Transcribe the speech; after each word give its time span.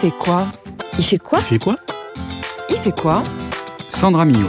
fait 0.00 0.12
quoi? 0.12 0.46
Il 0.96 1.04
fait 1.04 1.18
quoi? 1.18 1.40
Il 1.40 1.44
fait 1.44 1.58
quoi? 1.58 1.76
Il 2.70 2.76
fait 2.76 2.96
quoi? 2.96 3.24
Sandra 3.88 4.24
Millot. 4.24 4.48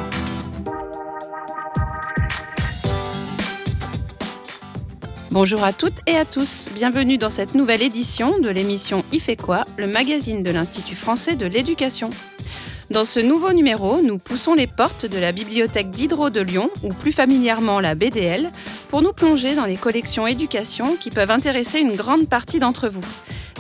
Bonjour 5.31 5.63
à 5.63 5.73
toutes 5.73 6.01
et 6.05 6.15
à 6.17 6.25
tous, 6.25 6.69
bienvenue 6.75 7.17
dans 7.17 7.31
cette 7.31 7.55
nouvelle 7.55 7.81
édition 7.81 8.37
de 8.37 8.49
l'émission 8.49 9.03
Il 9.11 9.21
fait 9.21 9.37
quoi, 9.37 9.65
le 9.77 9.87
magazine 9.87 10.43
de 10.43 10.51
l'Institut 10.51 10.95
français 10.95 11.35
de 11.35 11.47
l'éducation. 11.47 12.11
Dans 12.91 13.05
ce 13.05 13.19
nouveau 13.19 13.51
numéro, 13.51 14.03
nous 14.03 14.19
poussons 14.19 14.53
les 14.53 14.67
portes 14.67 15.07
de 15.07 15.17
la 15.17 15.31
bibliothèque 15.31 15.89
d'Hydro 15.89 16.29
de 16.29 16.41
Lyon, 16.41 16.69
ou 16.83 16.89
plus 16.89 17.11
familièrement 17.11 17.79
la 17.79 17.95
BDL, 17.95 18.51
pour 18.89 19.01
nous 19.01 19.13
plonger 19.13 19.55
dans 19.55 19.65
les 19.65 19.77
collections 19.77 20.27
éducation 20.27 20.95
qui 20.95 21.09
peuvent 21.09 21.31
intéresser 21.31 21.79
une 21.79 21.95
grande 21.95 22.29
partie 22.29 22.59
d'entre 22.59 22.87
vous. 22.87 23.05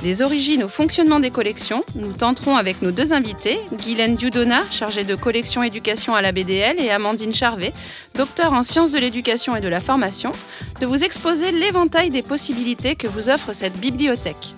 Des 0.01 0.21
origines 0.21 0.63
au 0.63 0.69
fonctionnement 0.69 1.19
des 1.19 1.29
collections, 1.29 1.83
nous 1.95 2.13
tenterons 2.13 2.55
avec 2.55 2.81
nos 2.81 2.91
deux 2.91 3.11
invités, 3.11 3.59
Guylaine 3.73 4.15
Dudona, 4.15 4.61
chargée 4.71 5.03
de 5.03 5.13
collection 5.13 5.61
éducation 5.61 6.15
à 6.15 6.21
la 6.21 6.31
BDL, 6.31 6.79
et 6.79 6.89
Amandine 6.89 7.33
Charvet, 7.33 7.73
docteur 8.15 8.53
en 8.53 8.63
sciences 8.63 8.93
de 8.93 8.97
l'éducation 8.97 9.57
et 9.57 9.61
de 9.61 9.67
la 9.67 9.81
formation, 9.81 10.31
de 10.79 10.85
vous 10.85 11.03
exposer 11.03 11.51
l'éventail 11.51 12.11
des 12.11 12.21
possibilités 12.21 12.95
que 12.95 13.07
vous 13.07 13.29
offre 13.29 13.51
cette 13.53 13.77
bibliothèque. 13.77 14.55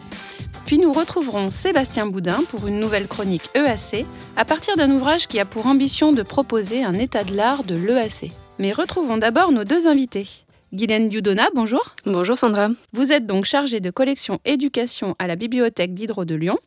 Puis 0.67 0.77
nous 0.77 0.93
retrouverons 0.93 1.49
Sébastien 1.49 2.05
Boudin 2.05 2.43
pour 2.49 2.67
une 2.67 2.79
nouvelle 2.79 3.07
chronique 3.07 3.49
EAC, 3.55 4.05
à 4.37 4.45
partir 4.45 4.77
d'un 4.77 4.91
ouvrage 4.91 5.27
qui 5.27 5.39
a 5.39 5.45
pour 5.45 5.65
ambition 5.65 6.13
de 6.13 6.21
proposer 6.21 6.83
un 6.83 6.93
état 6.93 7.23
de 7.23 7.35
l'art 7.35 7.63
de 7.63 7.73
l'EAC. 7.73 8.31
Mais 8.59 8.73
retrouvons 8.73 9.17
d'abord 9.17 9.51
nos 9.51 9.63
deux 9.63 9.87
invités. 9.87 10.27
Guylaine 10.73 11.09
Dudona, 11.09 11.49
bonjour. 11.53 11.95
Bonjour 12.05 12.37
Sandra. 12.37 12.69
Vous 12.93 13.11
êtes 13.11 13.25
donc 13.25 13.43
chargée 13.43 13.81
de 13.81 13.91
collection 13.91 14.39
éducation 14.45 15.17
à 15.19 15.27
la 15.27 15.35
bibliothèque 15.35 15.93
d'Hydro 15.93 16.23
de 16.23 16.33
Lyon. 16.33 16.57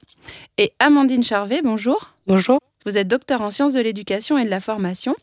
Et 0.58 0.74
Amandine 0.78 1.24
Charvet, 1.24 1.62
bonjour. 1.62 2.10
Bonjour. 2.26 2.60
Vous 2.84 2.98
êtes 2.98 3.08
docteur 3.08 3.40
en 3.40 3.48
sciences 3.48 3.72
de 3.72 3.80
l'éducation 3.80 4.36
et 4.36 4.44
de 4.44 4.50
la 4.50 4.60
formation. 4.60 5.16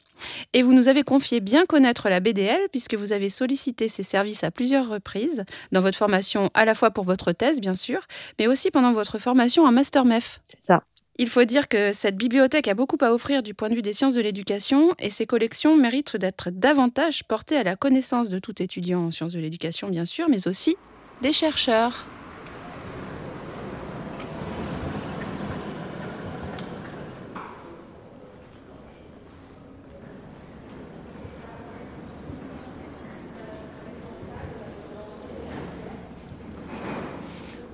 Et 0.54 0.64
vous 0.64 0.74
nous 0.74 0.88
avez 0.88 1.04
confié 1.04 1.42
bien 1.42 1.68
connaître 1.68 2.10
la 2.10 2.20
BDL 2.20 2.60
puisque 2.72 2.96
vous 2.96 3.14
avez 3.14 3.30
sollicité 3.30 3.88
ses 3.88 4.02
services 4.02 4.44
à 4.44 4.50
plusieurs 4.50 4.90
reprises 4.90 5.46
dans 5.72 5.82
votre 5.82 5.98
formation, 5.98 6.50
à 6.56 6.66
la 6.66 6.74
fois 6.74 6.90
pour 6.90 7.04
votre 7.04 7.34
thèse, 7.34 7.62
bien 7.62 7.76
sûr, 7.76 8.00
mais 8.40 8.48
aussi 8.48 8.72
pendant 8.72 8.94
votre 8.94 9.20
formation 9.20 9.64
en 9.64 9.72
Master 9.72 10.06
MEF. 10.06 10.40
C'est 10.48 10.62
ça. 10.62 10.82
Il 11.22 11.30
faut 11.30 11.44
dire 11.44 11.68
que 11.68 11.92
cette 11.92 12.18
bibliothèque 12.18 12.68
a 12.68 12.74
beaucoup 12.74 12.98
à 13.00 13.14
offrir 13.14 13.44
du 13.44 13.54
point 13.54 13.70
de 13.70 13.76
vue 13.76 13.84
des 13.84 13.94
sciences 13.94 14.16
de 14.16 14.22
l'éducation 14.22 14.96
et 14.98 15.12
ses 15.12 15.28
collections 15.28 15.78
méritent 15.78 16.18
d'être 16.18 16.50
davantage 16.50 17.24
portées 17.26 17.58
à 17.58 17.62
la 17.62 17.76
connaissance 17.76 18.28
de 18.28 18.40
tout 18.40 18.60
étudiant 18.60 19.02
en 19.02 19.12
sciences 19.12 19.34
de 19.34 19.40
l'éducation, 19.40 19.88
bien 19.88 20.06
sûr, 20.06 20.30
mais 20.30 20.48
aussi 20.48 20.78
des 21.22 21.32
chercheurs. 21.32 22.08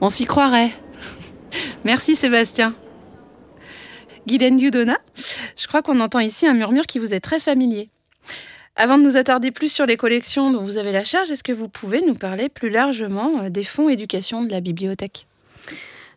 On 0.01 0.09
s'y 0.09 0.25
croirait. 0.25 0.71
Merci 1.85 2.17
Sébastien. 2.17 2.75
Guylaine 4.27 4.57
Dudona, 4.57 4.97
je 5.55 5.67
crois 5.67 5.81
qu'on 5.81 6.01
entend 6.01 6.19
ici 6.19 6.45
un 6.45 6.53
murmure 6.53 6.85
qui 6.85 6.99
vous 6.99 7.13
est 7.13 7.21
très 7.21 7.39
familier. 7.39 7.89
Avant 8.75 8.97
de 8.97 9.03
nous 9.03 9.15
attarder 9.15 9.51
plus 9.51 9.71
sur 9.71 9.85
les 9.85 9.95
collections 9.95 10.51
dont 10.51 10.65
vous 10.65 10.75
avez 10.75 10.91
la 10.91 11.05
charge, 11.05 11.31
est-ce 11.31 11.43
que 11.43 11.53
vous 11.53 11.69
pouvez 11.69 12.01
nous 12.01 12.13
parler 12.13 12.49
plus 12.49 12.69
largement 12.69 13.39
euh, 13.39 13.49
des 13.49 13.63
fonds 13.63 13.87
éducation 13.87 14.43
de 14.43 14.51
la 14.51 14.59
bibliothèque? 14.59 15.27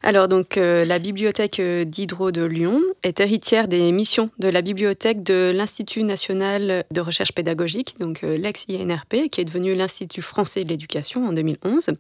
Alors 0.03 0.29
donc 0.29 0.57
euh, 0.57 0.87
la 0.87 0.99
bibliothèque 0.99 1.61
euh, 1.61 1.85
d'Hydro 1.85 2.31
de 2.31 2.43
Lyon 2.43 2.81
est 3.03 3.21
héritière 3.21 3.69
des 3.69 3.93
missions 3.93 4.31
de 4.39 4.49
la 4.49 4.63
bibliothèque 4.63 5.23
de 5.23 5.53
l'Institut 5.55 6.05
national 6.05 6.85
de 6.91 7.01
recherche 7.03 7.33
pédagogique, 7.33 7.97
donc 8.01 8.25
euh, 8.25 8.39
l'ex-INRP, 8.39 9.29
qui 9.31 9.43
est 9.43 9.45
devenu 9.45 9.75
l'Institut 9.75 10.23
français 10.23 10.65
de 10.65 10.71
l'éducation 10.71 11.29
en 11.29 11.35
2011. 11.35 11.91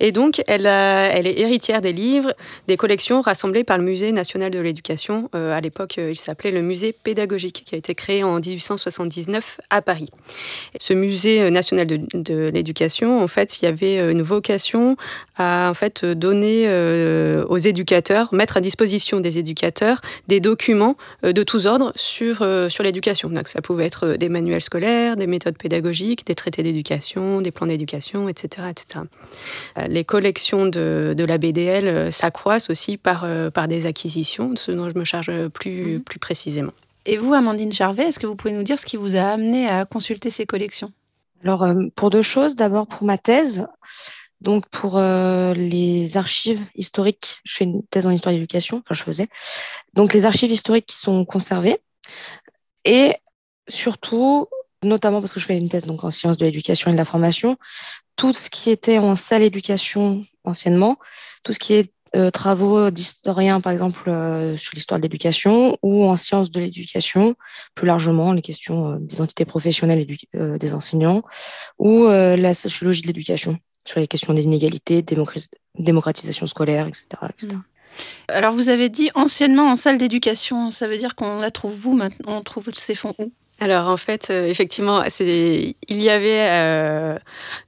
Et 0.00 0.12
donc 0.12 0.42
elle, 0.48 0.66
est 0.66 1.40
héritière 1.40 1.80
des 1.80 1.94
livres, 1.94 2.34
des 2.68 2.76
collections 2.76 3.22
rassemblées 3.22 3.64
par 3.64 3.78
le 3.78 3.84
Musée 3.84 4.12
national 4.12 4.50
de 4.50 4.58
l'éducation. 4.58 5.30
à 5.32 5.60
l'époque, 5.60 5.96
il 5.96 6.18
s'appelait 6.18 6.50
le 6.50 6.60
Musée 6.60 6.92
pédagogique, 6.92 7.62
qui 7.64 7.74
a 7.74 7.78
été 7.78 7.94
créé 7.94 8.22
en 8.22 8.38
1879 8.38 9.60
à 9.70 9.80
Paris. 9.80 10.10
Ce 10.78 10.92
Musée 10.92 11.50
national 11.50 11.86
de, 11.86 12.50
l'éducation, 12.52 13.22
en 13.22 13.28
fait, 13.28 13.60
il 13.60 13.64
y 13.64 13.68
avait 13.68 14.10
une 14.10 14.22
vocation 14.22 14.96
à 15.38 15.72
en 15.72 16.14
donner 16.14 16.66
aux 17.48 17.58
éducateurs, 17.58 18.32
mettre 18.32 18.56
à 18.56 18.60
disposition 18.60 19.20
des 19.20 19.38
éducateurs 19.38 20.00
des 20.28 20.40
documents 20.40 20.96
euh, 21.24 21.32
de 21.32 21.42
tous 21.42 21.66
ordres 21.66 21.92
sur, 21.96 22.42
euh, 22.42 22.68
sur 22.68 22.84
l'éducation. 22.84 23.30
Donc 23.30 23.48
ça 23.48 23.60
pouvait 23.60 23.86
être 23.86 24.14
des 24.14 24.28
manuels 24.28 24.60
scolaires, 24.60 25.16
des 25.16 25.26
méthodes 25.26 25.56
pédagogiques, 25.58 26.26
des 26.26 26.34
traités 26.34 26.62
d'éducation, 26.62 27.40
des 27.40 27.50
plans 27.50 27.66
d'éducation, 27.66 28.28
etc., 28.28 28.68
etc. 28.70 29.04
Les 29.88 30.04
collections 30.04 30.66
de, 30.66 31.14
de 31.16 31.24
la 31.24 31.38
BDL 31.38 32.12
s'accroissent 32.12 32.70
aussi 32.70 32.96
par, 32.96 33.26
par 33.52 33.68
des 33.68 33.86
acquisitions, 33.86 34.54
ce 34.56 34.72
dont 34.72 34.88
je 34.90 34.98
me 34.98 35.04
charge 35.04 35.30
plus, 35.48 35.98
mmh. 35.98 36.00
plus 36.00 36.18
précisément. 36.18 36.72
Et 37.06 37.16
vous, 37.16 37.32
Amandine 37.32 37.72
Charvet, 37.72 38.04
est-ce 38.04 38.18
que 38.18 38.26
vous 38.26 38.36
pouvez 38.36 38.52
nous 38.52 38.62
dire 38.62 38.78
ce 38.78 38.86
qui 38.86 38.96
vous 38.96 39.16
a 39.16 39.22
amené 39.22 39.68
à 39.68 39.84
consulter 39.84 40.30
ces 40.30 40.46
collections? 40.46 40.92
Alors, 41.42 41.66
pour 41.94 42.10
deux 42.10 42.22
choses. 42.22 42.54
D'abord, 42.54 42.86
pour 42.86 43.04
ma 43.06 43.16
thèse, 43.16 43.66
donc 44.40 44.66
pour 44.68 44.96
euh, 44.96 45.52
les 45.54 46.16
archives 46.16 46.62
historiques, 46.74 47.38
je 47.44 47.56
fais 47.56 47.64
une 47.64 47.82
thèse 47.86 48.06
en 48.06 48.10
histoire 48.10 48.34
d'éducation, 48.34 48.78
enfin 48.78 48.94
je 48.94 49.02
faisais. 49.02 49.28
Donc 49.94 50.14
les 50.14 50.24
archives 50.24 50.50
historiques 50.50 50.86
qui 50.86 50.96
sont 50.96 51.24
conservées 51.24 51.78
et 52.84 53.14
surtout, 53.68 54.48
notamment 54.82 55.20
parce 55.20 55.34
que 55.34 55.40
je 55.40 55.46
fais 55.46 55.58
une 55.58 55.68
thèse 55.68 55.86
donc 55.86 56.04
en 56.04 56.10
sciences 56.10 56.38
de 56.38 56.46
l'éducation 56.46 56.90
et 56.90 56.92
de 56.94 56.98
la 56.98 57.04
formation, 57.04 57.56
tout 58.16 58.32
ce 58.32 58.48
qui 58.48 58.70
était 58.70 58.98
en 58.98 59.14
salle 59.14 59.42
éducation 59.42 60.24
anciennement, 60.44 60.96
tout 61.42 61.52
ce 61.52 61.58
qui 61.58 61.74
est 61.74 61.92
euh, 62.16 62.30
travaux 62.30 62.90
d'historiens, 62.90 63.60
par 63.60 63.72
exemple, 63.72 64.08
euh, 64.08 64.56
sur 64.56 64.74
l'histoire 64.74 64.98
de 64.98 65.02
l'éducation 65.02 65.76
ou 65.82 66.04
en 66.04 66.16
sciences 66.16 66.50
de 66.50 66.60
l'éducation, 66.60 67.36
plus 67.74 67.86
largement, 67.86 68.32
les 68.32 68.42
questions 68.42 68.96
d'identité 68.96 69.44
professionnelle 69.44 70.06
des 70.32 70.74
enseignants 70.74 71.22
ou 71.78 72.06
la 72.06 72.54
sociologie 72.54 73.02
de 73.02 73.08
l'éducation 73.08 73.58
sur 73.84 74.00
les 74.00 74.08
questions 74.08 74.34
d'inégalité, 74.34 75.04
démocratisation 75.78 76.46
scolaire, 76.46 76.86
etc. 76.86 77.06
etc. 77.28 77.56
Mm. 77.56 77.60
Alors 78.28 78.52
vous 78.52 78.68
avez 78.68 78.88
dit 78.88 79.10
anciennement 79.14 79.70
en 79.70 79.76
salle 79.76 79.98
d'éducation, 79.98 80.70
ça 80.70 80.88
veut 80.88 80.98
dire 80.98 81.16
qu'on 81.16 81.40
la 81.40 81.50
trouve 81.50 81.74
vous 81.74 81.94
maintenant, 81.94 82.38
on 82.38 82.42
trouve 82.42 82.70
ces 82.74 82.94
fonds 82.94 83.14
où? 83.18 83.32
Alors 83.62 83.88
en 83.88 83.98
fait, 83.98 84.28
euh, 84.30 84.46
effectivement, 84.46 85.04
il 85.20 85.74
y 85.88 86.08
avait 86.08 86.48
euh, 86.48 87.18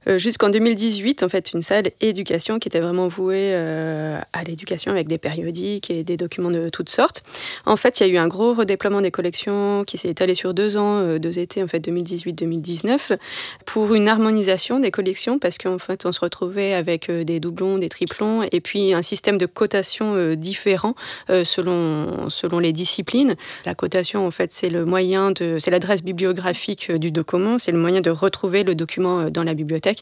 euh, 0.07 0.17
jusqu'en 0.17 0.49
2018 0.49 1.21
en 1.21 1.29
fait 1.29 1.53
une 1.53 1.61
salle 1.61 1.91
éducation 2.01 2.57
qui 2.57 2.67
était 2.67 2.79
vraiment 2.79 3.07
vouée 3.07 3.53
à 3.53 4.43
l'éducation 4.43 4.91
avec 4.91 5.07
des 5.07 5.19
périodiques 5.19 5.91
et 5.91 6.03
des 6.03 6.17
documents 6.17 6.49
de 6.49 6.69
toutes 6.69 6.89
sortes. 6.89 7.23
En 7.67 7.75
fait, 7.75 7.99
il 7.99 8.07
y 8.07 8.09
a 8.09 8.13
eu 8.13 8.17
un 8.17 8.27
gros 8.27 8.55
redéploiement 8.55 9.01
des 9.01 9.11
collections 9.11 9.83
qui 9.85 9.99
s'est 9.99 10.09
étalé 10.09 10.33
sur 10.33 10.55
deux 10.55 10.77
ans, 10.77 11.17
deux 11.19 11.37
étés 11.37 11.61
en 11.61 11.67
fait 11.67 11.79
2018-2019, 11.79 13.17
pour 13.65 13.93
une 13.93 14.07
harmonisation 14.07 14.79
des 14.79 14.89
collections 14.89 15.37
parce 15.37 15.59
qu'en 15.59 15.77
fait 15.77 16.07
on 16.07 16.11
se 16.11 16.19
retrouvait 16.19 16.73
avec 16.73 17.11
des 17.11 17.39
doublons, 17.39 17.77
des 17.77 17.89
triplons 17.89 18.41
et 18.51 18.61
puis 18.61 18.95
un 18.95 19.03
système 19.03 19.37
de 19.37 19.45
cotation 19.45 20.33
différent 20.33 20.95
selon 21.43 22.29
selon 22.29 22.57
les 22.57 22.73
disciplines. 22.73 23.35
La 23.65 23.75
cotation 23.75 24.25
en 24.25 24.31
fait 24.31 24.51
c'est 24.51 24.69
le 24.69 24.85
moyen 24.85 25.31
de 25.31 25.57
c'est 25.59 25.71
la 25.71 25.79
l'adresse 25.83 26.03
bibliographique 26.03 26.87
euh, 26.89 26.97
du 26.97 27.11
document, 27.11 27.59
c'est 27.59 27.73
le 27.73 27.77
moyen 27.77 27.99
de 27.99 28.09
retrouver 28.09 28.63
le 28.63 28.73
document 28.73 29.19
euh, 29.19 29.29
dans 29.29 29.43
la 29.43 29.53
bibliothèque. 29.53 29.99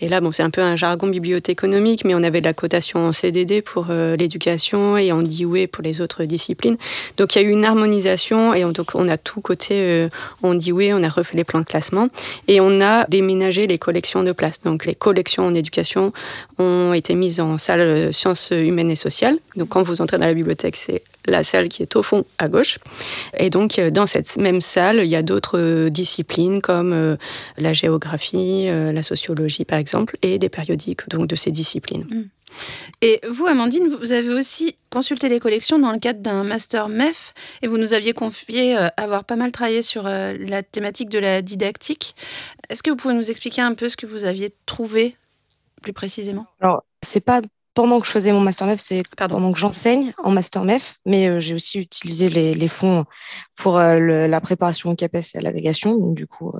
Et 0.00 0.08
là, 0.08 0.20
bon, 0.20 0.32
c'est 0.32 0.42
un 0.42 0.50
peu 0.50 0.60
un 0.60 0.74
jargon 0.74 1.06
bibliothéconomique, 1.06 2.04
mais 2.04 2.16
on 2.16 2.22
avait 2.24 2.40
de 2.40 2.46
la 2.46 2.52
cotation 2.52 3.06
en 3.06 3.12
CDD 3.12 3.62
pour 3.62 3.86
euh, 3.90 4.16
l'éducation 4.16 4.96
et 4.96 5.12
en 5.12 5.22
DIUE 5.22 5.68
pour 5.68 5.84
les 5.84 6.00
autres 6.00 6.24
disciplines. 6.24 6.76
Donc 7.16 7.36
il 7.36 7.42
y 7.42 7.44
a 7.44 7.48
eu 7.48 7.52
une 7.52 7.64
harmonisation 7.64 8.54
et 8.54 8.64
on, 8.64 8.72
donc, 8.72 8.94
on 8.94 9.08
a 9.08 9.16
tout 9.16 9.40
côté 9.40 10.08
en 10.42 10.54
DIUE, 10.54 10.92
on 10.92 11.02
a 11.02 11.08
refait 11.08 11.36
les 11.36 11.44
plans 11.44 11.60
de 11.60 11.64
classement 11.64 12.08
et 12.48 12.60
on 12.60 12.80
a 12.80 13.04
déménagé 13.06 13.66
les 13.66 13.78
collections 13.78 14.24
de 14.24 14.32
place. 14.32 14.60
Donc 14.62 14.84
les 14.84 14.94
collections 14.94 15.46
en 15.46 15.54
éducation 15.54 16.12
ont 16.58 16.92
été 16.92 17.14
mises 17.14 17.40
en 17.40 17.58
salle 17.58 18.12
sciences 18.12 18.50
humaines 18.50 18.90
et 18.90 18.96
sociales. 18.96 19.38
Donc 19.56 19.68
quand 19.68 19.82
vous 19.82 20.00
entrez 20.00 20.18
dans 20.18 20.26
la 20.26 20.34
bibliothèque, 20.34 20.76
c'est 20.76 21.02
la 21.26 21.44
salle 21.44 21.68
qui 21.68 21.82
est 21.82 21.96
au 21.96 22.02
fond 22.02 22.24
à 22.38 22.48
gauche. 22.48 22.78
Et 23.36 23.50
donc, 23.50 23.78
euh, 23.78 23.90
dans 23.90 24.06
cette 24.06 24.36
même 24.36 24.60
salle, 24.60 24.98
il 24.98 25.08
y 25.08 25.16
a 25.16 25.22
d'autres 25.22 25.58
euh, 25.58 25.90
disciplines 25.90 26.60
comme 26.60 26.92
euh, 26.92 27.16
la 27.56 27.72
géographie, 27.72 28.66
la 28.66 29.02
sociologie, 29.02 29.64
par 29.64 29.78
exemple, 29.78 30.16
et 30.22 30.38
des 30.38 30.48
périodiques 30.48 31.08
donc, 31.08 31.26
de 31.26 31.36
ces 31.36 31.50
disciplines. 31.50 32.06
Mm. 32.08 32.24
Et 33.00 33.20
vous, 33.28 33.46
Amandine, 33.46 33.88
vous 33.88 34.12
avez 34.12 34.30
aussi 34.30 34.76
consulté 34.90 35.28
les 35.28 35.38
collections 35.38 35.78
dans 35.78 35.92
le 35.92 35.98
cadre 35.98 36.20
d'un 36.20 36.42
master 36.42 36.88
MEF 36.88 37.32
et 37.62 37.68
vous 37.68 37.78
nous 37.78 37.94
aviez 37.94 38.12
confié 38.12 38.76
avoir 38.96 39.24
pas 39.24 39.36
mal 39.36 39.52
travaillé 39.52 39.82
sur 39.82 40.02
la 40.02 40.62
thématique 40.64 41.08
de 41.08 41.20
la 41.20 41.42
didactique. 41.42 42.16
Est-ce 42.68 42.82
que 42.82 42.90
vous 42.90 42.96
pouvez 42.96 43.14
nous 43.14 43.30
expliquer 43.30 43.62
un 43.62 43.74
peu 43.74 43.88
ce 43.88 43.96
que 43.96 44.06
vous 44.06 44.24
aviez 44.24 44.52
trouvé 44.66 45.16
plus 45.80 45.92
précisément? 45.92 46.46
Alors, 46.60 46.82
c'est 47.02 47.24
pas 47.24 47.40
pendant 47.74 48.00
que 48.00 48.06
je 48.06 48.12
faisais 48.12 48.32
mon 48.32 48.40
master 48.40 48.66
MEF, 48.66 48.80
c'est 48.80 49.02
pendant 49.16 49.52
que 49.52 49.58
j'enseigne 49.58 50.12
en 50.22 50.30
master 50.30 50.64
MEF, 50.64 50.96
mais 51.06 51.40
j'ai 51.40 51.54
aussi 51.54 51.78
utilisé 51.78 52.28
les, 52.28 52.68
fonds 52.68 53.04
pour 53.56 53.78
la 53.78 54.40
préparation 54.40 54.90
au 54.90 54.96
CAPES 54.96 55.34
et 55.34 55.38
à 55.38 55.40
l'agrégation. 55.40 55.96
Donc, 55.96 56.16
du 56.16 56.26
coup, 56.26 56.52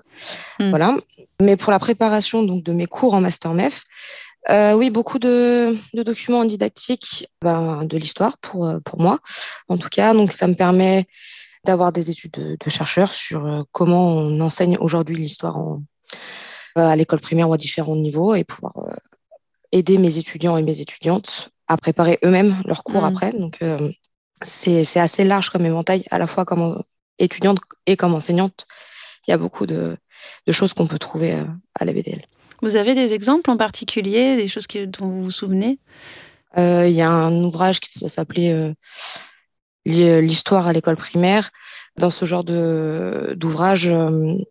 hmm. 0.58 0.70
voilà. 0.70 0.96
Mais 1.40 1.56
pour 1.56 1.72
la 1.72 1.78
préparation 1.78 2.42
donc, 2.42 2.62
de 2.62 2.72
mes 2.72 2.86
cours 2.86 3.14
en 3.14 3.20
master 3.20 3.54
MEF, 3.54 3.84
oui, 4.48 4.90
beaucoup 4.90 5.18
de, 5.18 5.76
documents 5.94 6.44
didactiques 6.44 7.28
ben, 7.42 7.84
de 7.84 7.96
l'histoire 7.96 8.38
pour, 8.38 8.72
pour 8.84 9.00
moi, 9.00 9.18
en 9.68 9.78
tout 9.78 9.88
cas. 9.88 10.14
Donc, 10.14 10.32
ça 10.32 10.46
me 10.46 10.54
permet 10.54 11.06
d'avoir 11.64 11.92
des 11.92 12.10
études 12.10 12.32
de, 12.32 12.70
chercheurs 12.70 13.12
sur 13.12 13.64
comment 13.72 14.06
on 14.06 14.40
enseigne 14.40 14.78
aujourd'hui 14.78 15.16
l'histoire 15.16 15.58
à 16.76 16.94
l'école 16.94 17.20
primaire 17.20 17.48
ou 17.48 17.52
à 17.52 17.56
différents 17.56 17.96
niveaux 17.96 18.34
et 18.34 18.44
pouvoir 18.44 18.74
aider 19.72 19.98
mes 19.98 20.18
étudiants 20.18 20.56
et 20.56 20.62
mes 20.62 20.80
étudiantes 20.80 21.50
à 21.68 21.76
préparer 21.76 22.18
eux-mêmes 22.24 22.60
leurs 22.64 22.82
cours 22.82 23.02
mm. 23.02 23.04
après. 23.04 23.32
Donc, 23.32 23.58
euh, 23.62 23.90
c'est 24.42 24.98
assez 24.98 25.24
large 25.24 25.50
comme 25.50 25.64
éventail, 25.64 26.04
à 26.10 26.18
la 26.18 26.26
fois 26.26 26.44
comme 26.44 26.82
étudiante 27.18 27.58
et 27.86 27.96
comme 27.96 28.14
enseignante. 28.14 28.66
Il 29.26 29.30
y 29.30 29.34
a 29.34 29.38
beaucoup 29.38 29.66
de, 29.66 29.96
choses 30.50 30.72
qu'on 30.72 30.86
peut 30.86 30.98
trouver 30.98 31.34
euh, 31.34 31.44
à 31.78 31.84
la 31.84 31.92
BDL. 31.92 32.24
Vous 32.62 32.76
avez 32.76 32.94
des 32.94 33.12
exemples 33.12 33.50
en 33.50 33.56
particulier, 33.56 34.36
des 34.36 34.48
choses 34.48 34.66
dont 34.66 35.08
vous 35.08 35.22
vous 35.24 35.30
souvenez? 35.30 35.78
Euh, 36.58 36.88
Il 36.88 36.94
y 36.94 37.02
a 37.02 37.10
un 37.10 37.32
ouvrage 37.32 37.80
qui 37.80 38.08
s'appeler 38.08 38.74
L'histoire 39.86 40.68
à 40.68 40.74
l'école 40.74 40.96
primaire. 40.96 41.50
Dans 41.96 42.10
ce 42.10 42.26
genre 42.26 42.44
d'ouvrage, 42.44 43.88
on 43.88 44.44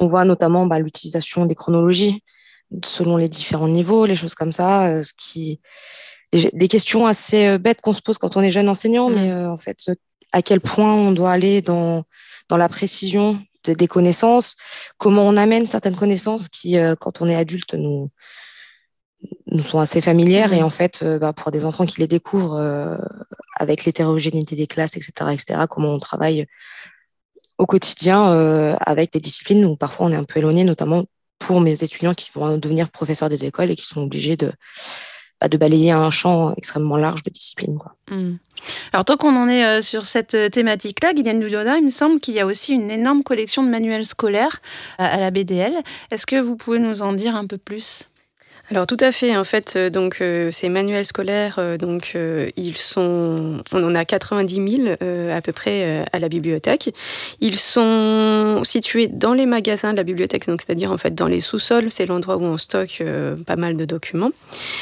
voit 0.00 0.24
notamment 0.24 0.66
bah, 0.66 0.80
l'utilisation 0.80 1.46
des 1.46 1.54
chronologies 1.54 2.22
selon 2.84 3.16
les 3.16 3.28
différents 3.28 3.68
niveaux, 3.68 4.06
les 4.06 4.14
choses 4.14 4.34
comme 4.34 4.52
ça, 4.52 4.86
euh, 4.86 5.02
ce 5.02 5.12
qui 5.16 5.60
des, 6.32 6.68
questions 6.68 7.06
assez 7.06 7.46
euh, 7.46 7.58
bêtes 7.58 7.80
qu'on 7.82 7.92
se 7.92 8.00
pose 8.00 8.16
quand 8.16 8.36
on 8.36 8.40
est 8.40 8.50
jeune 8.50 8.68
enseignant, 8.68 9.10
mm. 9.10 9.14
mais 9.14 9.30
euh, 9.30 9.50
en 9.50 9.58
fait, 9.58 9.90
à 10.32 10.42
quel 10.42 10.60
point 10.60 10.94
on 10.94 11.12
doit 11.12 11.30
aller 11.30 11.60
dans, 11.60 12.04
dans 12.48 12.56
la 12.56 12.68
précision 12.68 13.40
des 13.64 13.86
connaissances, 13.86 14.56
comment 14.98 15.22
on 15.22 15.36
amène 15.36 15.66
certaines 15.66 15.94
connaissances 15.94 16.48
qui, 16.48 16.76
quand 16.98 17.20
on 17.20 17.28
est 17.28 17.36
adulte, 17.36 17.74
nous, 17.74 18.10
nous 19.46 19.62
sont 19.62 19.78
assez 19.78 20.00
familières 20.00 20.50
mm. 20.50 20.54
et 20.54 20.62
en 20.64 20.70
fait, 20.70 21.04
bah, 21.20 21.32
pour 21.32 21.52
des 21.52 21.64
enfants 21.64 21.86
qui 21.86 22.00
les 22.00 22.08
découvrent 22.08 22.98
avec 23.54 23.84
l'hétérogénéité 23.84 24.56
des 24.56 24.66
classes, 24.66 24.96
etc., 24.96 25.12
etc., 25.32 25.60
comment 25.70 25.90
on 25.90 25.98
travaille 25.98 26.46
au 27.58 27.66
quotidien 27.66 28.76
avec 28.80 29.12
des 29.12 29.20
disciplines 29.20 29.64
où 29.64 29.76
parfois 29.76 30.06
on 30.06 30.12
est 30.12 30.16
un 30.16 30.24
peu 30.24 30.40
éloigné, 30.40 30.64
notamment 30.64 31.04
pour 31.38 31.60
mes 31.60 31.82
étudiants 31.82 32.14
qui 32.14 32.30
vont 32.32 32.56
devenir 32.58 32.90
professeurs 32.90 33.28
des 33.28 33.44
écoles 33.44 33.70
et 33.70 33.76
qui 33.76 33.86
sont 33.86 34.02
obligés 34.02 34.36
de, 34.36 34.52
bah, 35.42 35.48
de 35.48 35.56
balayer 35.56 35.90
un 35.90 36.10
champ 36.12 36.54
extrêmement 36.56 36.96
large 36.96 37.24
de 37.24 37.30
disciplines. 37.30 37.76
Hmm. 38.08 38.34
Alors, 38.92 39.04
tant 39.04 39.16
qu'on 39.16 39.34
en 39.34 39.48
est 39.48 39.64
euh, 39.64 39.80
sur 39.80 40.06
cette 40.06 40.34
euh, 40.34 40.48
thématique-là, 40.48 41.14
Guylaine 41.14 41.40
Dudoda, 41.40 41.78
il 41.78 41.84
me 41.84 41.90
semble 41.90 42.20
qu'il 42.20 42.34
y 42.34 42.40
a 42.40 42.46
aussi 42.46 42.72
une 42.72 42.92
énorme 42.92 43.24
collection 43.24 43.64
de 43.64 43.68
manuels 43.68 44.06
scolaires 44.06 44.62
euh, 45.00 45.04
à 45.04 45.16
la 45.16 45.32
BDL. 45.32 45.74
Est-ce 46.12 46.26
que 46.26 46.36
vous 46.40 46.56
pouvez 46.56 46.78
nous 46.78 47.02
en 47.02 47.12
dire 47.12 47.34
un 47.34 47.48
peu 47.48 47.58
plus? 47.58 48.08
Alors 48.72 48.86
tout 48.86 48.96
à 49.00 49.12
fait. 49.12 49.36
En 49.36 49.44
fait, 49.44 49.74
euh, 49.76 49.90
donc 49.90 50.22
euh, 50.22 50.50
ces 50.50 50.70
manuels 50.70 51.04
scolaires, 51.04 51.56
euh, 51.58 51.76
donc 51.76 52.16
ils 52.56 52.74
sont, 52.74 53.58
on 53.70 53.84
en 53.84 53.94
a 53.94 54.06
90 54.06 54.76
000 54.84 54.96
à 55.30 55.42
peu 55.42 55.52
près 55.52 56.06
à 56.10 56.18
la 56.18 56.28
bibliothèque. 56.30 56.94
Ils 57.42 57.56
sont 57.56 58.62
situés 58.64 59.08
dans 59.08 59.34
les 59.34 59.44
magasins 59.44 59.92
de 59.92 59.98
la 59.98 60.04
bibliothèque, 60.04 60.46
donc 60.46 60.62
c'est-à-dire 60.62 60.90
en 60.90 60.96
fait 60.96 61.14
dans 61.14 61.26
les 61.26 61.42
sous-sols. 61.42 61.90
C'est 61.90 62.06
l'endroit 62.06 62.38
où 62.38 62.44
on 62.44 62.56
stocke 62.56 63.02
pas 63.46 63.56
mal 63.56 63.76
de 63.76 63.84
documents. 63.84 64.30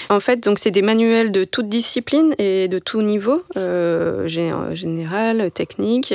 En 0.09 0.21
fait, 0.21 0.45
donc 0.45 0.61
c'est 0.61 0.71
des 0.71 0.83
manuels 0.83 1.33
de 1.33 1.43
toute 1.43 1.69
discipline 1.69 2.35
et 2.39 2.69
de 2.69 2.79
tout 2.79 3.03
niveau, 3.03 3.43
général, 3.57 5.51
technique. 5.51 6.15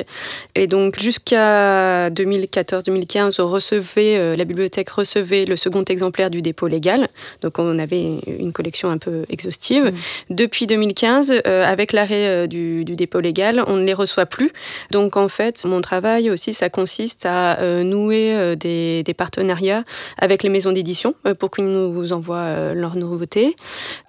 Et 0.55 0.67
donc 0.67 0.97
jusqu'à 0.97 2.09
2014-2015, 2.09 3.41
on 3.41 3.47
recevait, 3.47 4.37
la 4.37 4.45
bibliothèque 4.45 4.89
recevait 4.91 5.43
le 5.43 5.57
second 5.57 5.83
exemplaire 5.83 6.29
du 6.29 6.41
dépôt 6.41 6.67
légal. 6.67 7.09
Donc 7.41 7.59
on 7.59 7.64
avait 7.77 8.19
une 8.27 8.53
collection 8.53 8.89
un 8.89 8.97
peu 8.97 9.25
exhaustive. 9.29 9.85
Mm. 9.85 9.93
Depuis 10.29 10.67
2015, 10.67 11.41
euh, 11.47 11.65
avec 11.65 11.93
l'arrêt 11.93 12.27
euh, 12.27 12.47
du, 12.47 12.83
dépôt 12.85 13.19
légal, 13.19 13.63
on 13.67 13.77
ne 13.77 13.83
les 13.83 13.93
reçoit 13.93 14.25
plus. 14.25 14.51
Donc 14.91 15.17
en 15.17 15.27
fait, 15.27 15.65
mon 15.65 15.81
travail 15.81 16.29
aussi, 16.29 16.53
ça 16.53 16.69
consiste 16.69 17.25
à 17.25 17.59
euh, 17.59 17.83
nouer 17.83 18.55
des, 18.55 19.03
partenariats 19.17 19.83
avec 20.17 20.43
les 20.43 20.49
maisons 20.49 20.73
d'édition 20.73 21.15
pour 21.39 21.49
qu'ils 21.49 21.65
nous 21.65 22.11
envoient 22.11 22.73
leurs 22.73 22.97
nouveautés, 22.97 23.55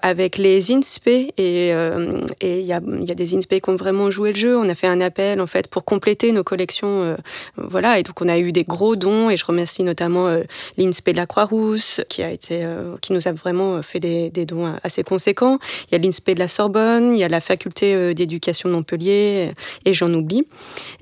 avec 0.03 0.37
les 0.37 0.73
INSPE 0.73 1.33
et 1.37 1.69
il 1.71 2.67
y, 2.67 2.73
a, 2.73 2.81
des 2.81 3.37
INSPE 3.37 3.61
qui 3.61 3.71
ont 3.71 3.77
vraiment 3.77 4.11
joué 4.11 4.33
le 4.33 4.39
jeu. 4.39 4.59
On 4.59 4.69
a 4.69 4.75
fait 4.75 4.89
un 4.89 5.01
appel 5.01 5.41
en 5.41 5.47
fait 5.47 5.69
pour 5.69 5.85
compléter 5.85 6.33
nos 6.33 6.43
collections, 6.43 7.17
voilà. 7.57 8.01
Et 8.01 8.03
donc 8.03 8.21
on 8.21 8.29
a 8.29 8.39
eu 8.39 8.51
des 8.51 8.65
gros 8.65 8.97
dons 8.97 9.31
et 9.31 9.37
je 9.37 9.45
remercie 9.45 9.85
notamment 9.85 10.29
l'INSPE 10.77 11.11
de 11.11 11.17
la 11.17 11.27
Croix-Rousse 11.27 12.03
qui 12.09 12.25
a 12.25 12.31
été, 12.31 12.67
qui 13.01 13.13
nous 13.13 13.29
a 13.29 13.33
vraiment 13.47 13.81
fait 13.83 14.01
des, 14.01 14.31
dons 14.45 14.75
assez 14.83 15.05
conséquents. 15.05 15.59
Il 15.89 15.93
y 15.93 15.95
a 15.95 15.99
l'INSPE 15.99 16.33
de 16.33 16.41
la 16.41 16.49
Sorbonne, 16.49 17.15
il 17.15 17.19
y 17.19 17.25
a 17.25 17.29
la 17.29 17.41
faculté 17.41 17.95
euh, 17.95 18.13
d'éducation 18.13 18.69
de 18.69 18.75
Montpellier, 18.75 19.53
et 19.85 19.95
j'en 19.95 20.13
oublie. 20.13 20.47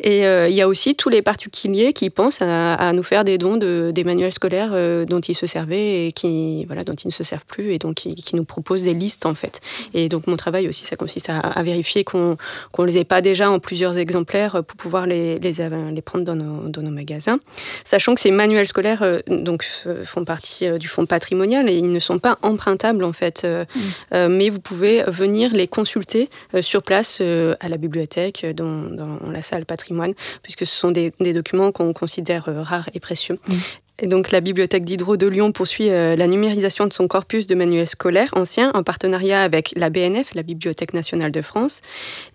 Et 0.00 0.26
euh, 0.26 0.48
il 0.48 0.54
y 0.54 0.60
a 0.60 0.68
aussi 0.68 0.94
tous 0.94 1.08
les 1.08 1.22
particuliers 1.22 1.92
qui 1.94 2.10
pensent 2.10 2.42
à, 2.42 2.92
nous 2.92 3.02
faire 3.02 3.24
des 3.24 3.38
dons 3.38 3.56
de, 3.56 3.92
des 3.94 4.04
manuels 4.04 4.32
scolaires 4.32 4.70
euh, 4.72 5.06
dont 5.06 5.20
ils 5.20 5.34
se 5.34 5.46
servaient 5.46 6.06
et 6.06 6.12
qui, 6.12 6.66
voilà, 6.66 6.84
dont 6.84 6.94
ils 6.94 7.08
ne 7.08 7.12
se 7.12 7.24
servent 7.24 7.46
plus, 7.46 7.72
et 7.72 7.78
donc 7.78 7.94
qui, 7.94 8.34
nous 8.34 8.44
proposent 8.44 8.82
des 8.82 8.94
listes 8.94 9.26
en 9.26 9.34
fait. 9.34 9.60
Et 9.94 10.08
donc 10.08 10.26
mon 10.26 10.36
travail 10.36 10.68
aussi, 10.68 10.84
ça 10.84 10.96
consiste 10.96 11.30
à, 11.30 11.62
vérifier 11.62 12.04
qu'on 12.04 12.36
ne 12.78 12.84
les 12.84 12.98
ait 12.98 13.04
pas 13.04 13.22
déjà 13.22 13.48
en 13.48 13.58
plusieurs 13.58 13.96
exemplaires 13.96 14.62
pour 14.64 14.76
pouvoir 14.76 15.06
les, 15.06 15.38
les, 15.38 16.02
prendre 16.02 16.24
dans 16.24 16.34
nos, 16.34 16.68
dans 16.68 16.82
nos, 16.82 16.90
magasins. 16.90 17.38
Sachant 17.84 18.14
que 18.14 18.20
ces 18.20 18.32
manuels 18.32 18.66
scolaires 18.66 19.04
donc, 19.28 19.64
font 20.04 20.24
partie 20.24 20.68
du 20.78 20.88
fonds 20.88 21.06
patrimonial 21.06 21.70
et 21.70 21.74
ils 21.74 21.90
ne 21.90 21.98
sont 22.00 22.18
pas 22.24 22.38
empruntables 22.40 23.04
en 23.04 23.12
fait, 23.12 23.42
euh, 23.44 23.66
mm. 23.66 23.80
euh, 24.14 24.28
mais 24.30 24.48
vous 24.48 24.58
pouvez 24.58 25.02
venir 25.02 25.52
les 25.52 25.68
consulter 25.68 26.30
euh, 26.54 26.62
sur 26.62 26.82
place 26.82 27.20
à 27.20 27.68
la 27.68 27.76
bibliothèque, 27.76 28.46
dans, 28.56 28.80
dans, 29.00 29.30
la 29.30 29.42
salle 29.42 29.66
patrimoine, 29.66 30.14
puisque 30.42 30.64
ce 30.64 30.74
sont 30.74 30.90
des, 30.90 31.12
des 31.20 31.34
documents 31.34 31.70
qu'on 31.70 31.92
considère 31.92 32.44
rares 32.46 32.88
et 32.94 33.00
précieux. 33.00 33.38
Mm. 33.46 33.54
Et 34.00 34.08
donc 34.08 34.32
la 34.32 34.40
bibliothèque 34.40 34.84
d'Hydro 34.84 35.16
de 35.16 35.28
Lyon 35.28 35.52
poursuit 35.52 35.90
euh, 35.90 36.16
la 36.16 36.26
numérisation 36.26 36.86
de 36.86 36.92
son 36.92 37.06
corpus 37.06 37.46
de 37.46 37.54
manuels 37.54 37.86
scolaires 37.86 38.30
anciens 38.32 38.72
en 38.74 38.82
partenariat 38.82 39.42
avec 39.42 39.72
la 39.76 39.88
BNF, 39.88 40.34
la 40.34 40.42
Bibliothèque 40.42 40.94
nationale 40.94 41.30
de 41.30 41.42
France. 41.42 41.80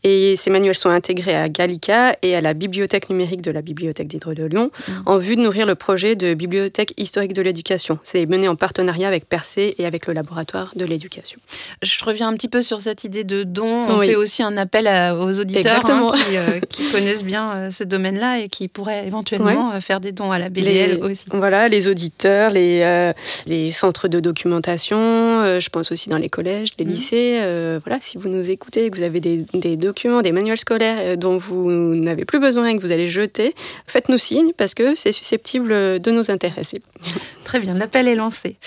Et 0.05 0.37
ces 0.37 0.49
manuels 0.51 0.75
sont 0.75 0.89
intégrés 0.89 1.35
à 1.35 1.49
Gallica 1.49 2.15
et 2.21 2.33
à 2.33 2.39
la 2.39 2.53
bibliothèque 2.53 3.09
numérique 3.09 3.41
de 3.41 3.51
la 3.51 3.61
bibliothèque 3.61 4.07
d'Hydro 4.07 4.33
de 4.33 4.45
Lyon 4.45 4.71
mmh. 4.71 4.91
en 5.05 5.17
vue 5.17 5.35
de 5.35 5.41
nourrir 5.41 5.65
le 5.65 5.75
projet 5.75 6.15
de 6.15 6.33
bibliothèque 6.33 6.93
historique 6.95 7.33
de 7.33 7.41
l'éducation. 7.41 7.99
C'est 8.03 8.25
mené 8.25 8.47
en 8.47 8.55
partenariat 8.55 9.09
avec 9.09 9.27
Percé 9.27 9.75
et 9.77 9.85
avec 9.85 10.07
le 10.07 10.13
laboratoire 10.13 10.71
de 10.77 10.85
l'éducation. 10.85 11.39
Je 11.81 12.05
reviens 12.05 12.29
un 12.29 12.35
petit 12.35 12.47
peu 12.47 12.61
sur 12.61 12.79
cette 12.79 13.03
idée 13.03 13.25
de 13.25 13.43
don. 13.43 13.89
On 13.89 13.99
fait 13.99 14.15
aussi 14.15 14.43
un 14.43 14.55
appel 14.55 14.87
aux 15.19 15.39
auditeurs 15.39 15.81
hein, 15.89 16.07
euh, 16.31 16.59
qui, 16.61 16.89
connaissent 16.89 17.25
bien 17.25 17.51
euh, 17.51 17.69
ce 17.69 17.83
domaine-là 17.83 18.39
et 18.39 18.47
qui 18.47 18.69
pourraient 18.69 19.05
éventuellement 19.05 19.79
faire 19.81 19.99
des 19.99 20.13
dons 20.13 20.31
à 20.31 20.39
la 20.39 20.47
BDL 20.47 21.03
aussi 21.03 21.25
voilà, 21.48 21.48
les 21.49 21.87
auditeurs, 21.87 22.51
les, 22.51 22.81
euh, 22.81 23.13
les 23.45 23.71
centres 23.71 24.07
de 24.07 24.19
documentation, 24.19 24.97
euh, 24.99 25.59
je 25.59 25.69
pense 25.69 25.91
aussi 25.91 26.09
dans 26.09 26.17
les 26.17 26.29
collèges, 26.29 26.69
les 26.77 26.85
mmh. 26.85 26.89
lycées. 26.89 27.39
Euh, 27.41 27.79
voilà, 27.83 27.99
si 28.01 28.17
vous 28.17 28.29
nous 28.29 28.49
écoutez, 28.49 28.89
que 28.89 28.97
vous 28.97 29.03
avez 29.03 29.19
des, 29.19 29.45
des 29.53 29.77
documents, 29.77 30.21
des 30.21 30.31
manuels 30.31 30.57
scolaires 30.57 31.17
dont 31.17 31.37
vous 31.37 31.71
n'avez 31.71 32.25
plus 32.25 32.39
besoin 32.39 32.67
et 32.67 32.75
que 32.75 32.81
vous 32.81 32.91
allez 32.91 33.09
jeter, 33.09 33.55
faites-nous 33.87 34.17
signe 34.17 34.51
parce 34.57 34.73
que 34.73 34.95
c'est 34.95 35.11
susceptible 35.11 35.99
de 35.99 36.11
nous 36.11 36.31
intéresser. 36.31 36.81
Très 37.43 37.59
bien, 37.59 37.73
l'appel 37.73 38.07
est 38.07 38.15
lancé. 38.15 38.57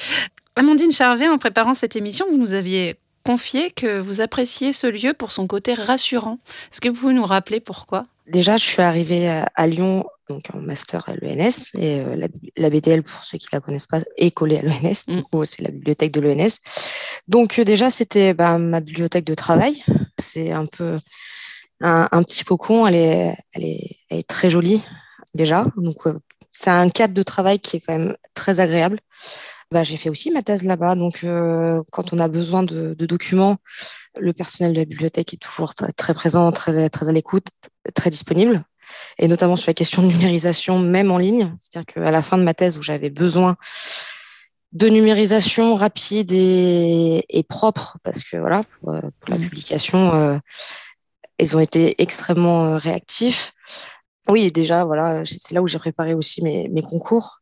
Amandine 0.56 0.92
Charvet, 0.92 1.28
en 1.28 1.38
préparant 1.38 1.74
cette 1.74 1.96
émission, 1.96 2.26
vous 2.30 2.38
nous 2.38 2.54
aviez 2.54 2.96
confié 3.24 3.70
que 3.70 4.00
vous 4.00 4.20
appréciez 4.20 4.72
ce 4.72 4.86
lieu 4.86 5.14
pour 5.14 5.32
son 5.32 5.46
côté 5.46 5.74
rassurant. 5.74 6.38
Est-ce 6.72 6.80
que 6.80 6.88
vous 6.88 7.00
pouvez 7.00 7.14
nous 7.14 7.24
rappeler 7.24 7.60
pourquoi? 7.60 8.06
Déjà, 8.26 8.56
je 8.56 8.64
suis 8.64 8.82
arrivée 8.82 9.28
à 9.54 9.66
Lyon 9.66 10.04
donc 10.28 10.48
en 10.54 10.60
master 10.60 11.08
à 11.08 11.14
l'ENS 11.14 11.74
et 11.74 12.00
euh, 12.00 12.28
la, 12.56 12.70
BDL 12.70 13.02
pour 13.02 13.24
ceux 13.24 13.38
qui 13.38 13.48
la 13.52 13.60
connaissent 13.60 13.86
pas 13.86 14.00
est 14.16 14.30
collée 14.30 14.58
à 14.58 14.62
l'ENS. 14.62 15.04
Mm. 15.08 15.44
c'est 15.44 15.62
la 15.62 15.70
bibliothèque 15.70 16.12
de 16.12 16.20
l'ENS. 16.20 16.58
Donc 17.28 17.58
euh, 17.58 17.64
déjà 17.64 17.90
c'était 17.90 18.34
bah, 18.34 18.58
ma 18.58 18.80
bibliothèque 18.80 19.24
de 19.24 19.34
travail. 19.34 19.82
C'est 20.18 20.52
un 20.52 20.66
peu 20.66 20.98
un, 21.80 22.22
petit 22.22 22.44
cocon. 22.44 22.86
Elle 22.86 22.94
est, 22.94 23.36
elle 23.52 23.64
est, 23.64 23.96
elle 24.10 24.18
est 24.18 24.28
très 24.28 24.50
jolie 24.50 24.82
déjà. 25.34 25.66
Donc 25.76 26.06
euh, 26.06 26.18
c'est 26.50 26.70
un 26.70 26.88
cadre 26.90 27.14
de 27.14 27.22
travail 27.22 27.58
qui 27.58 27.76
est 27.76 27.80
quand 27.80 27.98
même 27.98 28.16
très 28.34 28.60
agréable. 28.60 29.00
Bah, 29.70 29.82
j'ai 29.82 29.96
fait 29.96 30.10
aussi 30.10 30.30
ma 30.30 30.42
thèse 30.42 30.64
là-bas. 30.64 30.96
Donc, 30.96 31.24
quand 31.90 32.12
on 32.12 32.18
a 32.18 32.28
besoin 32.28 32.62
de, 32.62 32.92
de, 32.92 33.06
documents, 33.06 33.56
le 34.18 34.34
personnel 34.34 34.74
de 34.74 34.78
la 34.80 34.84
bibliothèque 34.84 35.32
est 35.32 35.38
toujours 35.38 35.74
très, 35.74 35.92
très 35.92 36.12
présent, 36.12 36.52
très, 36.52 36.90
très 36.90 37.08
à 37.08 37.12
l'écoute, 37.12 37.46
très 37.94 38.10
disponible 38.10 38.66
et 39.18 39.28
notamment 39.28 39.56
sur 39.56 39.68
la 39.70 39.74
question 39.74 40.02
de 40.02 40.08
numérisation, 40.08 40.78
même 40.78 41.10
en 41.10 41.18
ligne. 41.18 41.54
C'est-à-dire 41.60 41.94
qu'à 41.94 42.10
la 42.10 42.22
fin 42.22 42.38
de 42.38 42.42
ma 42.42 42.54
thèse, 42.54 42.78
où 42.78 42.82
j'avais 42.82 43.10
besoin 43.10 43.56
de 44.72 44.88
numérisation 44.88 45.74
rapide 45.74 46.32
et, 46.32 47.44
propre, 47.48 47.98
parce 48.02 48.24
que 48.24 48.38
voilà, 48.38 48.62
pour, 48.80 48.92
la 48.92 49.36
mmh. 49.36 49.40
publication, 49.40 50.40
ils 51.38 51.56
ont 51.56 51.60
été 51.60 52.00
extrêmement 52.00 52.78
réactifs. 52.78 53.52
Oui, 54.28 54.50
déjà, 54.50 54.84
voilà, 54.84 55.22
c'est 55.24 55.54
là 55.54 55.62
où 55.62 55.68
j'ai 55.68 55.78
préparé 55.78 56.14
aussi 56.14 56.42
mes, 56.42 56.68
mes 56.68 56.82
concours. 56.82 57.40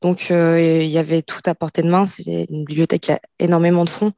Donc, 0.00 0.30
il 0.30 0.86
y 0.86 0.98
avait 0.98 1.22
tout 1.22 1.42
à 1.44 1.54
portée 1.54 1.82
de 1.82 1.90
main. 1.90 2.06
C'est 2.06 2.46
une 2.48 2.64
bibliothèque 2.64 3.02
qui 3.02 3.12
a 3.12 3.20
énormément 3.38 3.84
de 3.84 3.90
fonds, 3.90 4.12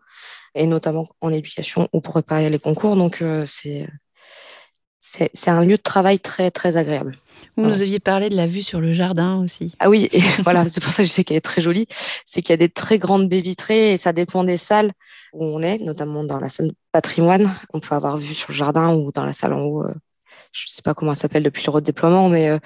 et 0.55 0.67
notamment 0.67 1.09
en 1.21 1.33
éducation 1.33 1.89
ou 1.93 2.01
pour 2.01 2.13
préparer 2.13 2.49
les 2.49 2.61
concours. 2.61 2.95
Donc, 2.95 3.25
c'est 3.45 3.89
c'est 5.05 5.51
un 5.51 5.65
lieu 5.65 5.77
de 5.77 5.83
travail 5.83 6.21
très, 6.21 6.53
très 6.53 6.77
agréable. 6.77 7.17
Vous 7.57 7.67
nous 7.67 7.83
aviez 7.83 7.99
parlé 7.99 8.31
de 8.31 8.37
la 8.37 8.47
vue 8.47 8.63
sur 8.63 8.81
le 8.81 8.93
jardin 8.93 9.43
aussi. 9.43 9.75
Ah 9.81 9.91
oui, 9.91 10.09
voilà, 10.45 10.69
c'est 10.69 10.83
pour 10.83 10.93
ça 10.93 11.03
que 11.03 11.09
je 11.09 11.13
sais 11.13 11.25
qu'elle 11.25 11.37
est 11.37 11.41
très 11.41 11.61
jolie. 11.61 11.87
C'est 12.25 12.41
qu'il 12.41 12.51
y 12.51 12.55
a 12.55 12.57
des 12.57 12.69
très 12.69 12.99
grandes 12.99 13.29
baies 13.29 13.41
vitrées 13.41 13.93
et 13.93 13.97
ça 13.97 14.13
dépend 14.13 14.45
des 14.45 14.57
salles 14.57 14.93
où 15.33 15.45
on 15.45 15.61
est, 15.61 15.79
notamment 15.79 16.23
dans 16.23 16.39
la 16.39 16.49
salle 16.49 16.71
patrimoine. 16.93 17.53
On 17.73 17.81
peut 17.81 17.97
avoir 17.97 18.17
vue 18.17 18.33
sur 18.33 18.53
le 18.53 18.55
jardin 18.55 18.95
ou 18.95 19.11
dans 19.11 19.27
la 19.27 19.33
salle 19.33 19.55
en 19.55 19.63
haut. 19.63 19.85
Euh, 19.85 19.93
je 20.53 20.67
ne 20.69 20.71
sais 20.71 20.83
pas 20.83 20.95
comment 20.95 21.13
elle 21.13 21.17
s'appelle 21.17 21.43
depuis 21.43 21.65
le 21.67 21.73
redéploiement, 21.73 22.29
mais 22.29 22.49
euh, 22.49 22.59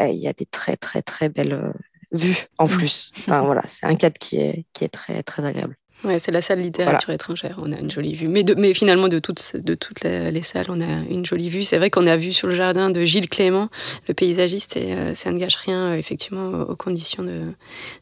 euh, 0.00 0.08
il 0.08 0.18
y 0.18 0.26
a 0.26 0.32
des 0.32 0.46
très, 0.46 0.76
très, 0.76 1.02
très 1.02 1.28
belles 1.28 1.72
vues 2.10 2.48
en 2.58 2.66
mmh. 2.66 2.70
plus. 2.70 3.12
voilà, 3.26 3.62
c'est 3.68 3.86
un 3.86 3.94
cadre 3.94 4.18
qui 4.18 4.38
est, 4.38 4.66
qui 4.72 4.84
est 4.84 4.88
très, 4.88 5.22
très 5.22 5.44
agréable. 5.44 5.76
Ouais, 6.04 6.18
c'est 6.18 6.30
la 6.30 6.42
salle 6.42 6.60
littérature 6.60 7.10
étrangère. 7.10 7.58
On 7.60 7.72
a 7.72 7.78
une 7.78 7.90
jolie 7.90 8.14
vue. 8.14 8.28
Mais, 8.28 8.44
mais 8.56 8.74
finalement, 8.74 9.08
de 9.08 9.18
toutes, 9.18 9.56
de 9.56 9.74
toutes 9.74 10.02
les, 10.04 10.42
salles, 10.42 10.66
on 10.68 10.80
a 10.80 11.02
une 11.10 11.24
jolie 11.24 11.48
vue. 11.48 11.64
C'est 11.64 11.78
vrai 11.78 11.90
qu'on 11.90 12.06
a 12.06 12.16
vu 12.16 12.32
sur 12.32 12.48
le 12.48 12.54
jardin 12.54 12.90
de 12.90 13.04
Gilles 13.04 13.28
Clément, 13.28 13.68
le 14.06 14.14
paysagiste, 14.14 14.76
et 14.76 14.92
euh, 14.92 15.14
ça 15.14 15.32
ne 15.32 15.38
gâche 15.38 15.56
rien, 15.56 15.92
euh, 15.92 15.96
effectivement, 15.96 16.50
aux 16.68 16.76
conditions 16.76 17.22
de, 17.22 17.54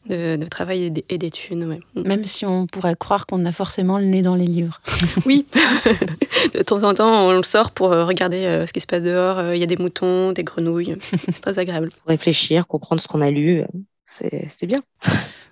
de, 0.09 0.45
travail 0.45 0.93
et 1.09 1.17
d'études. 1.17 1.57
Mm. 1.57 1.77
Même 1.95 2.25
si 2.25 2.45
on 2.45 2.67
pourrait 2.67 2.95
croire 2.95 3.25
qu'on 3.25 3.45
a 3.45 3.51
forcément 3.51 3.97
le 3.97 4.05
nez 4.05 4.21
dans 4.21 4.35
les 4.35 4.47
livres. 4.47 4.81
oui. 5.25 5.45
de 6.53 6.61
temps 6.63 6.83
en 6.83 6.93
temps, 6.93 7.27
on 7.27 7.31
le 7.31 7.43
sort 7.43 7.71
pour 7.71 7.93
euh, 7.93 8.05
regarder 8.05 8.65
ce 8.67 8.73
qui 8.73 8.81
se 8.81 8.87
passe 8.87 9.03
dehors. 9.03 9.53
Il 9.53 9.59
y 9.59 9.63
a 9.63 9.67
des 9.67 9.77
moutons, 9.77 10.33
des 10.33 10.43
grenouilles. 10.43 10.97
C'est 11.25 11.41
très 11.41 11.59
agréable. 11.59 11.91
Réfléchir, 12.05 12.67
comprendre 12.67 13.01
ce 13.01 13.07
qu'on 13.07 13.21
a 13.21 13.31
lu, 13.31 13.63
c'est 14.05 14.67
bien. 14.67 14.81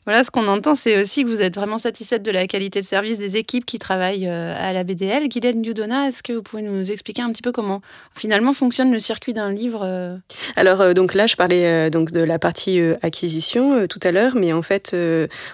Voilà, 0.05 0.25
ce 0.25 0.31
qu'on 0.31 0.49
entend, 0.49 0.75
c'est 0.75 0.99
aussi 0.99 1.23
que 1.23 1.29
vous 1.29 1.41
êtes 1.41 1.55
vraiment 1.55 1.77
satisfaite 1.77 2.23
de 2.23 2.31
la 2.31 2.45
qualité 2.45 2.81
de 2.81 2.85
service 2.85 3.17
des 3.17 3.37
équipes 3.37 3.65
qui 3.65 3.79
travaillent 3.79 4.27
euh, 4.27 4.53
à 4.57 4.73
la 4.73 4.83
BDL. 4.83 5.29
Guylaine 5.29 5.61
Dudona, 5.61 6.09
est-ce 6.09 6.21
que 6.21 6.33
vous 6.33 6.41
pouvez 6.41 6.61
nous 6.61 6.91
expliquer 6.91 7.21
un 7.21 7.31
petit 7.31 7.41
peu 7.41 7.53
comment 7.53 7.81
finalement 8.13 8.51
fonctionne 8.51 8.91
le 8.91 8.99
circuit 8.99 9.33
d'un 9.33 9.53
livre 9.53 9.81
euh? 9.83 10.17
Alors, 10.57 10.81
euh, 10.81 10.93
donc 10.93 11.13
là, 11.13 11.25
je 11.25 11.37
parlais 11.37 11.89
donc 11.89 12.11
de 12.11 12.19
la 12.19 12.37
partie 12.37 12.81
acquisition 13.01 13.87
tout 13.87 13.99
à 14.03 14.11
l'heure, 14.11 14.35
mais 14.35 14.51
en 14.51 14.61
fait, 14.61 14.93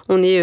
on 0.10 0.24
est 0.24 0.42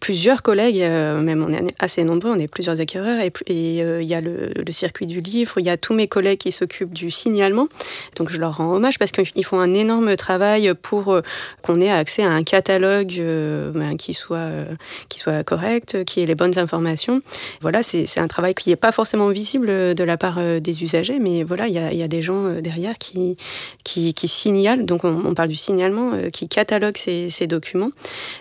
plusieurs 0.00 0.42
collègues, 0.42 0.82
même 0.82 1.44
on 1.48 1.52
est 1.52 1.74
assez 1.78 2.04
nombreux, 2.04 2.30
on 2.30 2.38
est 2.38 2.48
plusieurs 2.48 2.80
acquéreurs, 2.80 3.20
et 3.20 3.32
il 3.78 4.06
y 4.06 4.14
a 4.14 4.20
le, 4.20 4.50
le, 4.54 4.72
circuit 4.72 5.06
du 5.06 5.20
livre, 5.20 5.54
il 5.58 5.64
y 5.64 5.70
a 5.70 5.76
tous 5.76 5.94
mes 5.94 6.08
collègues 6.08 6.38
qui 6.38 6.52
s'occupent 6.52 6.92
du 6.92 7.10
signalement. 7.10 7.68
Donc, 8.16 8.30
je 8.30 8.36
leur 8.36 8.58
rends 8.58 8.72
hommage 8.72 8.98
parce 8.98 9.12
qu'ils 9.12 9.44
font 9.44 9.60
un 9.60 9.72
énorme 9.72 10.16
travail 10.16 10.72
pour 10.82 11.18
qu'on 11.62 11.80
ait 11.80 11.90
accès 11.90 12.22
à 12.22 12.30
un 12.30 12.42
catalogue 12.42 13.21
euh, 13.22 13.70
ben, 13.72 13.96
qui, 13.96 14.14
soit, 14.14 14.36
euh, 14.36 14.64
qui 15.08 15.18
soit 15.18 15.32
ait 15.32 16.26
les 16.26 16.34
bonnes 16.34 16.58
informations. 16.58 17.22
Voilà, 17.60 17.82
c'est 17.82 18.18
un 18.18 18.28
travail 18.28 18.54
qui 18.54 18.70
n'est 18.70 18.76
pas 18.76 18.92
forcément 18.92 19.28
visible 19.28 19.94
de 19.94 20.04
la 20.04 20.16
part 20.16 20.36
euh, 20.38 20.60
des 20.60 20.82
usagers, 20.82 21.18
mais 21.18 21.42
voilà, 21.42 21.68
il 21.68 21.74
y 21.74 22.02
a, 22.02 22.08
des 22.08 22.22
gens 22.22 22.60
derrière 22.60 22.98
qui, 22.98 23.36
signalent, 23.84 24.84
donc 24.84 25.04
on, 25.04 25.34
parle 25.34 25.48
du 25.48 25.54
signalement, 25.54 26.12
qui 26.32 26.48
cataloguent 26.48 26.98
ces, 26.98 27.46
documents. 27.46 27.90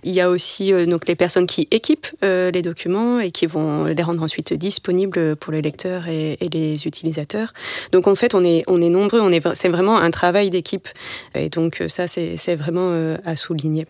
Il 0.04 0.12
y 0.12 0.22
a 0.22 0.30
aussi 0.30 0.72
donc 0.86 1.08
les 1.08 1.16
personnes 1.16 1.46
qui 1.46 1.68
équipent 1.72 2.08
les 2.22 2.62
documents 2.62 3.20
et 3.20 3.32
qui 3.32 3.46
vont 3.46 3.86
les 3.86 4.04
rendre 4.04 4.22
ensuite 4.24 4.54
disponibles 4.54 5.36
pour 5.36 5.54
les 5.54 5.62
lecteurs 5.62 6.08
et, 6.08 6.38
les 6.52 6.86
utilisateurs. 6.86 7.54
Donc 7.92 8.08
en 8.08 8.16
fait, 8.16 8.36
on 8.36 8.44
est 8.44 8.66
nombreux, 8.68 9.22
c'est 9.54 9.70
vraiment 9.70 9.98
un 9.98 10.12
travail 10.12 10.50
d'équipe. 10.50 10.88
Et 11.36 11.50
donc 11.50 11.84
ça, 11.88 12.08
c'est 12.08 12.56
vraiment 12.56 13.16
à 13.26 13.36
souligner. 13.36 13.86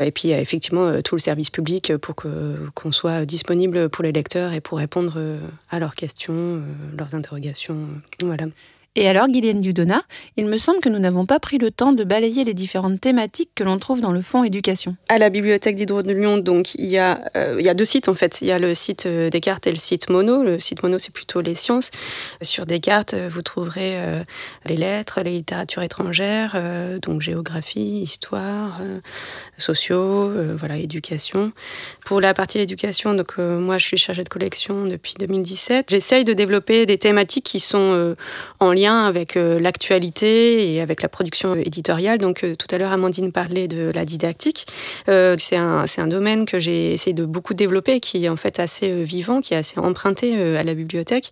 Et 0.00 0.10
puis, 0.10 0.32
a 0.32 0.40
effectivement 0.40 0.86
euh, 0.86 1.00
tout 1.00 1.14
le 1.14 1.20
service 1.20 1.50
public 1.50 1.96
pour 1.96 2.14
qu'on 2.14 2.92
soit 2.92 3.24
disponible 3.26 3.88
pour 3.88 4.04
les 4.04 4.12
lecteurs 4.12 4.52
et 4.52 4.60
pour 4.60 4.78
répondre 4.78 5.14
euh, 5.16 5.38
à 5.70 5.78
leurs 5.78 5.94
questions, 5.94 6.34
euh, 6.34 6.60
leurs 6.96 7.14
interrogations. 7.14 7.88
Voilà. 8.20 8.46
Et 8.94 9.08
alors, 9.08 9.28
Guylaine 9.28 9.62
Dudona, 9.62 10.02
il 10.36 10.44
me 10.44 10.58
semble 10.58 10.80
que 10.80 10.90
nous 10.90 10.98
n'avons 10.98 11.24
pas 11.24 11.40
pris 11.40 11.56
le 11.56 11.70
temps 11.70 11.92
de 11.92 12.04
balayer 12.04 12.44
les 12.44 12.52
différentes 12.52 13.00
thématiques 13.00 13.48
que 13.54 13.64
l'on 13.64 13.78
trouve 13.78 14.02
dans 14.02 14.12
le 14.12 14.20
fonds 14.20 14.44
éducation. 14.44 14.96
À 15.08 15.16
la 15.16 15.30
bibliothèque 15.30 15.76
d'Hydro 15.76 16.02
de 16.02 16.12
Lyon, 16.12 16.36
donc, 16.36 16.74
il 16.74 16.86
y, 16.86 16.98
a, 16.98 17.22
euh, 17.34 17.56
il 17.58 17.64
y 17.64 17.70
a 17.70 17.74
deux 17.74 17.86
sites 17.86 18.08
en 18.08 18.14
fait. 18.14 18.42
Il 18.42 18.48
y 18.48 18.52
a 18.52 18.58
le 18.58 18.74
site 18.74 19.06
euh, 19.06 19.30
Descartes 19.30 19.66
et 19.66 19.72
le 19.72 19.78
site 19.78 20.10
Mono. 20.10 20.42
Le 20.42 20.60
site 20.60 20.82
Mono, 20.82 20.98
c'est 20.98 21.12
plutôt 21.12 21.40
les 21.40 21.54
sciences. 21.54 21.90
Sur 22.42 22.66
Descartes, 22.66 23.14
euh, 23.14 23.30
vous 23.32 23.40
trouverez 23.40 23.96
les 24.66 24.76
lettres, 24.76 25.20
les 25.22 25.30
littératures 25.30 25.82
étrangères, 25.82 26.60
donc 27.00 27.22
géographie, 27.22 28.02
histoire, 28.02 28.80
sociaux, 29.56 30.30
voilà, 30.56 30.76
éducation. 30.76 31.52
Pour 32.04 32.20
la 32.20 32.34
partie 32.34 32.58
éducation, 32.58 33.14
donc, 33.14 33.38
moi, 33.38 33.78
je 33.78 33.86
suis 33.86 33.96
chargée 33.96 34.24
de 34.24 34.28
collection 34.28 34.84
depuis 34.84 35.14
2017. 35.18 35.86
J'essaye 35.90 36.24
de 36.24 36.32
développer 36.32 36.84
des 36.86 36.98
thématiques 36.98 37.44
qui 37.44 37.60
sont 37.60 38.14
en 38.60 38.72
lien 38.72 38.81
avec 38.90 39.36
euh, 39.36 39.60
l'actualité 39.60 40.74
et 40.74 40.80
avec 40.80 41.02
la 41.02 41.08
production 41.08 41.54
éditoriale. 41.54 42.18
Donc 42.18 42.42
euh, 42.42 42.56
tout 42.56 42.66
à 42.70 42.78
l'heure, 42.78 42.92
Amandine 42.92 43.32
parlait 43.32 43.68
de 43.68 43.92
la 43.94 44.04
didactique. 44.04 44.66
Euh, 45.08 45.36
c'est 45.38 45.56
un, 45.56 46.06
domaine 46.06 46.46
que 46.46 46.58
j'ai 46.58 46.92
essayé 46.92 47.14
de 47.14 47.24
beaucoup 47.24 47.54
développer, 47.54 48.00
qui 48.00 48.24
est 48.24 48.28
en 48.28 48.36
fait 48.36 48.58
assez 48.58 49.04
vivant, 49.04 49.40
qui 49.40 49.54
est 49.54 49.56
assez 49.56 49.78
emprunté 49.78 50.36
à 50.56 50.64
la 50.64 50.74
bibliothèque. 50.74 51.30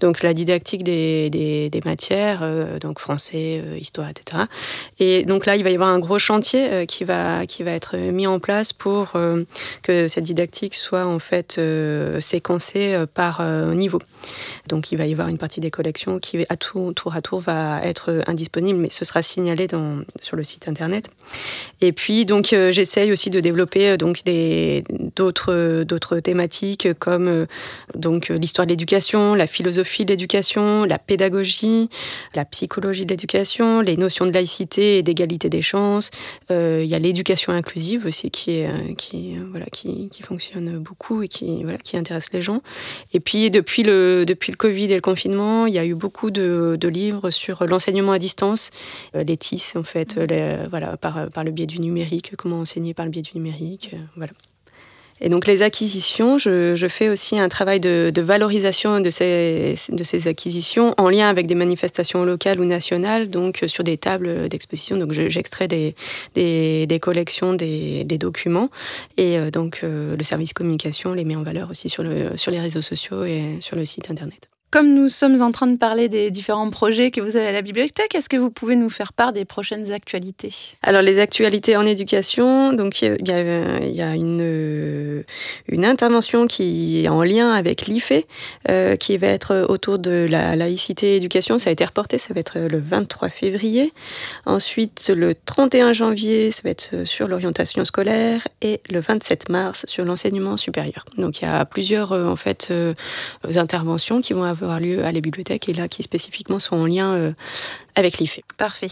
Donc 0.00 0.22
la 0.22 0.32
didactique 0.32 0.84
des, 0.84 1.70
matières, 1.84 2.46
donc 2.80 3.00
français, 3.00 3.60
histoire, 3.78 4.08
etc. 4.08 4.44
Et 5.00 5.24
donc 5.24 5.46
là, 5.46 5.56
il 5.56 5.64
va 5.64 5.70
y 5.70 5.74
avoir 5.74 5.90
un 5.90 5.98
gros 5.98 6.20
chantier 6.20 6.86
qui, 6.86 7.02
va, 7.02 7.46
qui 7.46 7.64
va 7.64 7.72
être 7.72 7.96
mis 7.96 8.26
en 8.28 8.38
place 8.38 8.72
pour 8.72 9.12
que 9.82 10.08
cette 10.08 10.24
didactique 10.24 10.76
soit 10.76 11.04
en 11.04 11.18
fait 11.18 11.60
séquencée 12.20 12.96
par 13.12 13.44
niveau. 13.74 13.98
Donc 14.68 14.92
il 14.92 14.98
va 14.98 15.06
y 15.06 15.12
avoir 15.12 15.28
une 15.28 15.38
partie 15.38 15.60
des 15.60 15.70
collections 15.70 16.20
qui 16.20 16.46
à 16.48 16.56
tout 16.56 16.91
tour 16.94 17.14
à 17.14 17.22
tour 17.22 17.40
va 17.40 17.80
être 17.84 18.22
indisponible, 18.26 18.78
mais 18.78 18.90
ce 18.90 19.04
sera 19.04 19.22
signalé 19.22 19.66
sur 20.20 20.36
le 20.36 20.44
site 20.44 20.68
internet. 20.68 21.10
Et 21.80 21.92
puis 21.92 22.24
donc 22.24 22.52
euh, 22.52 22.72
j'essaye 22.72 23.12
aussi 23.12 23.30
de 23.30 23.40
développer 23.40 23.90
euh, 23.90 23.96
donc 23.96 24.22
d'autres 25.16 25.84
d'autres 25.84 26.20
thématiques 26.20 26.88
comme 26.98 27.28
euh, 27.28 27.46
donc 27.96 28.28
l'histoire 28.28 28.66
de 28.66 28.72
l'éducation, 28.72 29.34
la 29.34 29.46
philosophie 29.46 30.04
de 30.04 30.10
l'éducation, 30.10 30.84
la 30.84 30.98
pédagogie, 30.98 31.88
la 32.34 32.44
psychologie 32.44 33.06
de 33.06 33.10
l'éducation, 33.10 33.80
les 33.80 33.96
notions 33.96 34.26
de 34.26 34.32
laïcité 34.32 34.98
et 34.98 35.02
d'égalité 35.02 35.48
des 35.48 35.62
chances. 35.62 36.10
il 36.50 36.84
y 36.84 36.94
a 36.94 36.98
l'éducation 36.98 37.52
inclusive 37.52 38.06
aussi 38.06 38.30
qui 38.30 38.52
est 38.52 38.96
qui 38.96 39.36
voilà 39.50 39.66
qui, 39.66 40.08
qui 40.10 40.22
fonctionne 40.22 40.78
beaucoup 40.78 41.22
et 41.22 41.28
qui 41.28 41.62
voilà 41.64 41.78
qui 41.78 41.96
intéresse 41.96 42.32
les 42.32 42.42
gens. 42.42 42.62
Et 43.12 43.20
puis 43.20 43.50
depuis 43.50 43.82
le 43.82 44.24
depuis 44.26 44.52
le 44.52 44.56
Covid 44.56 44.84
et 44.84 44.94
le 44.94 45.00
confinement, 45.00 45.66
il 45.66 45.74
y 45.74 45.78
a 45.78 45.84
eu 45.84 45.94
beaucoup 45.94 46.30
de 46.30 46.76
de 46.82 46.88
livres 46.88 47.30
sur 47.30 47.64
l'enseignement 47.64 48.12
à 48.12 48.18
distance, 48.18 48.70
euh, 49.14 49.24
les 49.24 49.36
TIS 49.36 49.72
en 49.76 49.84
fait, 49.84 50.18
euh, 50.18 50.66
voilà, 50.68 50.96
par, 50.96 51.28
par 51.30 51.44
le 51.44 51.52
biais 51.52 51.66
du 51.66 51.80
numérique, 51.80 52.32
comment 52.36 52.60
enseigner 52.60 52.92
par 52.92 53.04
le 53.04 53.10
biais 53.10 53.22
du 53.22 53.32
numérique, 53.34 53.90
euh, 53.94 53.98
voilà. 54.16 54.32
Et 55.24 55.28
donc 55.28 55.46
les 55.46 55.62
acquisitions, 55.62 56.36
je, 56.36 56.74
je 56.74 56.88
fais 56.88 57.08
aussi 57.08 57.38
un 57.38 57.48
travail 57.48 57.78
de, 57.78 58.10
de, 58.12 58.22
valorisation 58.22 58.98
de 58.98 59.08
ces, 59.08 59.76
de 59.90 60.02
ces 60.02 60.26
acquisitions 60.26 60.94
en 60.98 61.08
lien 61.08 61.28
avec 61.28 61.46
des 61.46 61.54
manifestations 61.54 62.24
locales 62.24 62.58
ou 62.58 62.64
nationales, 62.64 63.30
donc 63.30 63.62
sur 63.68 63.84
des 63.84 63.96
tables 63.96 64.48
d'exposition. 64.48 64.96
Donc 64.96 65.12
j'extrais 65.12 65.68
des, 65.68 65.94
des, 66.34 66.88
des, 66.88 66.98
collections, 66.98 67.54
des, 67.54 68.02
des, 68.02 68.18
documents, 68.18 68.68
et 69.16 69.38
donc 69.52 69.82
le 69.82 70.22
service 70.24 70.54
communication 70.54 71.14
les 71.14 71.24
met 71.24 71.36
en 71.36 71.44
valeur 71.44 71.70
aussi 71.70 71.88
sur, 71.88 72.02
le, 72.02 72.36
sur 72.36 72.50
les 72.50 72.58
réseaux 72.58 72.82
sociaux 72.82 73.22
et 73.22 73.58
sur 73.60 73.76
le 73.76 73.84
site 73.84 74.10
internet. 74.10 74.51
Comme 74.72 74.94
nous 74.94 75.10
sommes 75.10 75.42
en 75.42 75.52
train 75.52 75.66
de 75.66 75.76
parler 75.76 76.08
des 76.08 76.30
différents 76.30 76.70
projets 76.70 77.10
que 77.10 77.20
vous 77.20 77.36
avez 77.36 77.48
à 77.48 77.52
la 77.52 77.60
bibliothèque, 77.60 78.14
est-ce 78.14 78.30
que 78.30 78.38
vous 78.38 78.48
pouvez 78.48 78.74
nous 78.74 78.88
faire 78.88 79.12
part 79.12 79.34
des 79.34 79.44
prochaines 79.44 79.92
actualités? 79.92 80.54
Alors 80.82 81.02
les 81.02 81.18
actualités 81.18 81.76
en 81.76 81.84
éducation, 81.84 82.72
donc 82.72 83.02
il 83.02 83.18
y 83.28 84.00
a, 84.00 84.08
a 84.08 84.14
une, 84.14 85.24
intervention 85.84 86.46
qui 86.46 87.04
est 87.04 87.08
en 87.10 87.22
lien 87.22 87.52
avec 87.52 87.82
l'IFE, 87.82 88.24
euh, 88.70 88.96
qui 88.96 89.18
va 89.18 89.26
être 89.26 89.66
autour 89.68 89.98
de 89.98 90.26
la 90.26 90.56
laïcité 90.56 91.16
éducation. 91.16 91.58
Ça 91.58 91.68
a 91.68 91.72
été 91.74 91.84
reporté, 91.84 92.16
ça 92.16 92.32
va 92.32 92.40
être 92.40 92.58
le 92.58 92.78
23 92.78 93.28
février. 93.28 93.92
Ensuite, 94.46 95.12
le 95.14 95.34
31 95.34 95.92
janvier, 95.92 96.50
ça 96.50 96.62
va 96.64 96.70
être 96.70 97.04
sur 97.04 97.28
l'orientation 97.28 97.84
scolaire 97.84 98.48
et 98.62 98.80
le 98.88 99.00
27 99.00 99.50
mars 99.50 99.84
sur 99.86 100.06
l'enseignement 100.06 100.56
supérieur. 100.56 101.04
Donc 101.18 101.42
il 101.42 101.44
y 101.44 101.48
a 101.48 101.62
plusieurs 101.66 102.12
euh, 102.12 102.26
en 102.26 102.36
fait 102.36 102.68
euh, 102.70 102.94
interventions 103.54 104.22
qui 104.22 104.32
vont 104.32 104.44
avoir 104.44 104.61
avoir 104.64 104.80
lieu 104.80 105.04
à 105.04 105.12
la 105.12 105.20
bibliothèque 105.20 105.68
et 105.68 105.72
là 105.72 105.88
qui 105.88 106.02
spécifiquement 106.02 106.58
sont 106.58 106.76
en 106.76 106.86
lien 106.86 107.14
euh, 107.14 107.32
avec 107.94 108.18
l'IFE. 108.18 108.40
Parfait. 108.56 108.88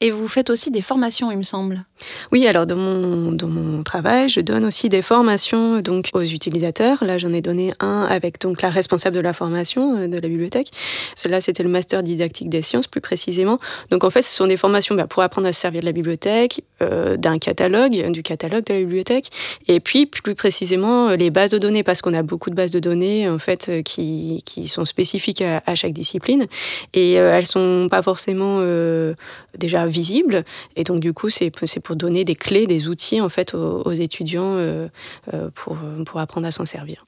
Et 0.00 0.10
vous 0.10 0.28
faites 0.28 0.50
aussi 0.50 0.70
des 0.70 0.80
formations, 0.80 1.30
il 1.30 1.38
me 1.38 1.42
semble. 1.42 1.84
Oui, 2.32 2.46
alors 2.46 2.66
dans 2.66 2.76
mon, 2.76 3.32
dans 3.32 3.48
mon 3.48 3.82
travail, 3.82 4.28
je 4.28 4.40
donne 4.40 4.64
aussi 4.64 4.88
des 4.88 5.02
formations 5.02 5.80
donc 5.80 6.08
aux 6.14 6.22
utilisateurs. 6.22 7.04
Là, 7.04 7.18
j'en 7.18 7.32
ai 7.32 7.42
donné 7.42 7.74
un 7.80 8.06
avec 8.08 8.40
donc 8.40 8.62
la 8.62 8.70
responsable 8.70 9.16
de 9.16 9.20
la 9.20 9.32
formation 9.32 9.96
euh, 9.96 10.08
de 10.08 10.18
la 10.18 10.28
bibliothèque. 10.28 10.70
Celle-là, 11.14 11.40
c'était 11.40 11.62
le 11.62 11.68
master 11.68 12.02
didactique 12.02 12.48
des 12.48 12.62
sciences, 12.62 12.86
plus 12.86 13.00
précisément. 13.00 13.58
Donc 13.90 14.04
en 14.04 14.10
fait, 14.10 14.22
ce 14.22 14.34
sont 14.34 14.46
des 14.46 14.56
formations 14.56 14.94
bah, 14.94 15.06
pour 15.06 15.22
apprendre 15.22 15.46
à 15.46 15.52
se 15.52 15.60
servir 15.60 15.80
de 15.82 15.86
la 15.86 15.92
bibliothèque, 15.92 16.62
euh, 16.82 17.16
d'un 17.16 17.38
catalogue, 17.38 18.10
du 18.10 18.22
catalogue 18.22 18.64
de 18.64 18.72
la 18.72 18.80
bibliothèque, 18.80 19.30
et 19.68 19.80
puis 19.80 20.06
plus 20.06 20.34
précisément 20.34 21.10
les 21.10 21.30
bases 21.30 21.50
de 21.50 21.58
données, 21.58 21.82
parce 21.82 22.00
qu'on 22.00 22.14
a 22.14 22.22
beaucoup 22.22 22.48
de 22.48 22.54
bases 22.54 22.70
de 22.70 22.80
données 22.80 23.28
en 23.28 23.38
fait 23.38 23.68
euh, 23.68 23.82
qui, 23.82 24.42
qui 24.46 24.68
sont 24.68 24.86
spécifiques 24.86 25.42
à, 25.42 25.62
à 25.66 25.74
chaque 25.74 25.92
discipline, 25.92 26.46
et 26.94 27.12
elles 27.12 27.46
sont 27.46 27.88
pas 27.90 28.02
forcément 28.02 28.29
euh, 28.38 29.14
déjà 29.56 29.86
visible. 29.86 30.44
Et 30.76 30.84
donc, 30.84 31.00
du 31.00 31.12
coup, 31.12 31.30
c'est 31.30 31.50
pour 31.50 31.96
donner 31.96 32.24
des 32.24 32.34
clés, 32.34 32.66
des 32.66 32.88
outils, 32.88 33.20
en 33.20 33.28
fait, 33.28 33.54
aux, 33.54 33.92
étudiants 33.92 34.54
euh, 34.56 34.88
euh, 35.34 35.50
pour, 35.54 35.78
pour 36.06 36.20
apprendre 36.20 36.46
à 36.46 36.50
s'en 36.50 36.64
servir. 36.64 37.06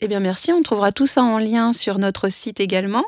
Eh 0.00 0.08
bien, 0.08 0.20
merci. 0.20 0.52
On 0.52 0.62
trouvera 0.62 0.92
tout 0.92 1.06
ça 1.06 1.22
en 1.22 1.38
lien 1.38 1.72
sur 1.72 1.98
notre 1.98 2.30
site 2.30 2.60
également. 2.60 3.04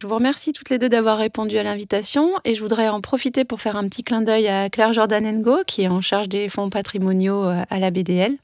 Je 0.00 0.06
vous 0.06 0.14
remercie 0.14 0.52
toutes 0.52 0.70
les 0.70 0.78
deux 0.78 0.88
d'avoir 0.88 1.18
répondu 1.18 1.56
à 1.56 1.62
l'invitation 1.62 2.32
et 2.44 2.54
je 2.54 2.62
voudrais 2.62 2.88
en 2.88 3.00
profiter 3.00 3.44
pour 3.44 3.60
faire 3.60 3.76
un 3.76 3.88
petit 3.88 4.02
clin 4.02 4.22
d'œil 4.22 4.48
à 4.48 4.68
Claire 4.68 4.92
Jordanengo, 4.92 5.58
qui 5.66 5.82
est 5.82 5.88
en 5.88 6.00
charge 6.00 6.28
des 6.28 6.48
fonds 6.48 6.68
patrimoniaux 6.68 7.44
à 7.44 7.78
la 7.78 7.90
BDL. 7.92 8.36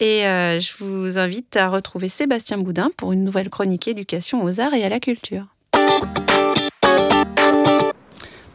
Et 0.00 0.22
je 0.22 0.84
vous 0.84 1.18
invite 1.18 1.56
à 1.56 1.68
retrouver 1.68 2.08
Sébastien 2.08 2.58
Boudin 2.58 2.90
pour 2.96 3.12
une 3.12 3.22
nouvelle 3.22 3.48
chronique 3.48 3.86
éducation 3.86 4.42
aux 4.42 4.58
arts 4.58 4.74
et 4.74 4.84
à 4.84 4.88
la 4.88 4.98
culture. 4.98 5.46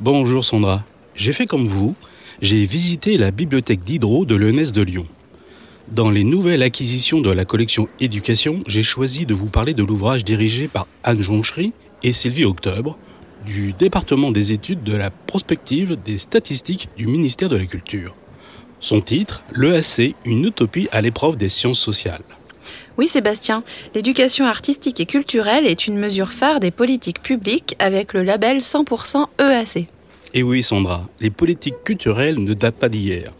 Bonjour 0.03 0.43
Sandra, 0.43 0.83
j'ai 1.15 1.31
fait 1.31 1.45
comme 1.45 1.65
vous, 1.65 1.95
j'ai 2.41 2.65
visité 2.65 3.15
la 3.15 3.31
bibliothèque 3.31 3.85
d'Hydro 3.85 4.25
de 4.25 4.35
l'ENS 4.35 4.73
de 4.73 4.81
Lyon. 4.81 5.07
Dans 5.87 6.09
les 6.09 6.25
nouvelles 6.25 6.61
acquisitions 6.61 7.21
de 7.21 7.29
la 7.29 7.45
collection 7.45 7.87
Éducation, 8.01 8.59
j'ai 8.67 8.83
choisi 8.83 9.25
de 9.25 9.33
vous 9.33 9.45
parler 9.45 9.73
de 9.73 9.81
l'ouvrage 9.81 10.25
dirigé 10.25 10.67
par 10.67 10.87
Anne 11.05 11.21
Jonchery 11.21 11.71
et 12.03 12.11
Sylvie 12.11 12.43
Octobre 12.43 12.97
du 13.45 13.71
département 13.71 14.31
des 14.31 14.51
études 14.51 14.83
de 14.83 14.93
la 14.93 15.09
prospective 15.09 15.95
des 15.95 16.17
statistiques 16.17 16.89
du 16.97 17.07
ministère 17.07 17.47
de 17.47 17.55
la 17.55 17.65
Culture. 17.65 18.13
Son 18.81 18.99
titre, 18.99 19.41
L'EAC, 19.53 20.15
une 20.25 20.43
utopie 20.43 20.89
à 20.91 20.99
l'épreuve 20.99 21.37
des 21.37 21.47
sciences 21.47 21.79
sociales. 21.79 22.23
Oui, 22.97 23.07
Sébastien, 23.07 23.63
l'éducation 23.95 24.47
artistique 24.47 24.99
et 24.99 25.05
culturelle 25.05 25.65
est 25.65 25.87
une 25.87 25.97
mesure 25.97 26.33
phare 26.33 26.59
des 26.59 26.71
politiques 26.71 27.21
publiques 27.21 27.77
avec 27.79 28.11
le 28.11 28.23
label 28.23 28.57
100% 28.57 29.27
EAC. 29.39 29.87
Et 30.35 30.41
oui, 30.41 30.63
Sandra, 30.63 31.07
les 31.19 31.29
politiques 31.29 31.83
culturelles 31.83 32.43
ne 32.43 32.53
datent 32.53 32.75
pas 32.75 32.89
d'hier. 32.89 33.31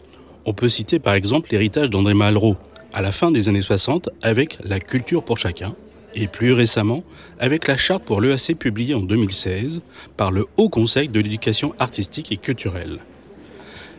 On 0.44 0.52
peut 0.52 0.68
citer 0.68 0.98
par 0.98 1.14
exemple 1.14 1.48
l'héritage 1.50 1.90
d'André 1.90 2.14
Malraux, 2.14 2.56
à 2.92 3.02
la 3.02 3.10
fin 3.10 3.30
des 3.30 3.48
années 3.48 3.62
60, 3.62 4.10
avec 4.22 4.58
La 4.64 4.78
culture 4.78 5.24
pour 5.24 5.38
chacun, 5.38 5.74
et 6.14 6.28
plus 6.28 6.52
récemment 6.52 7.02
avec 7.40 7.66
la 7.66 7.76
charte 7.76 8.04
pour 8.04 8.20
l'EAC 8.20 8.56
publiée 8.56 8.94
en 8.94 9.00
2016 9.00 9.80
par 10.16 10.30
le 10.30 10.46
Haut 10.56 10.68
Conseil 10.68 11.08
de 11.08 11.18
l'éducation 11.18 11.74
artistique 11.80 12.30
et 12.30 12.36
culturelle. 12.36 13.00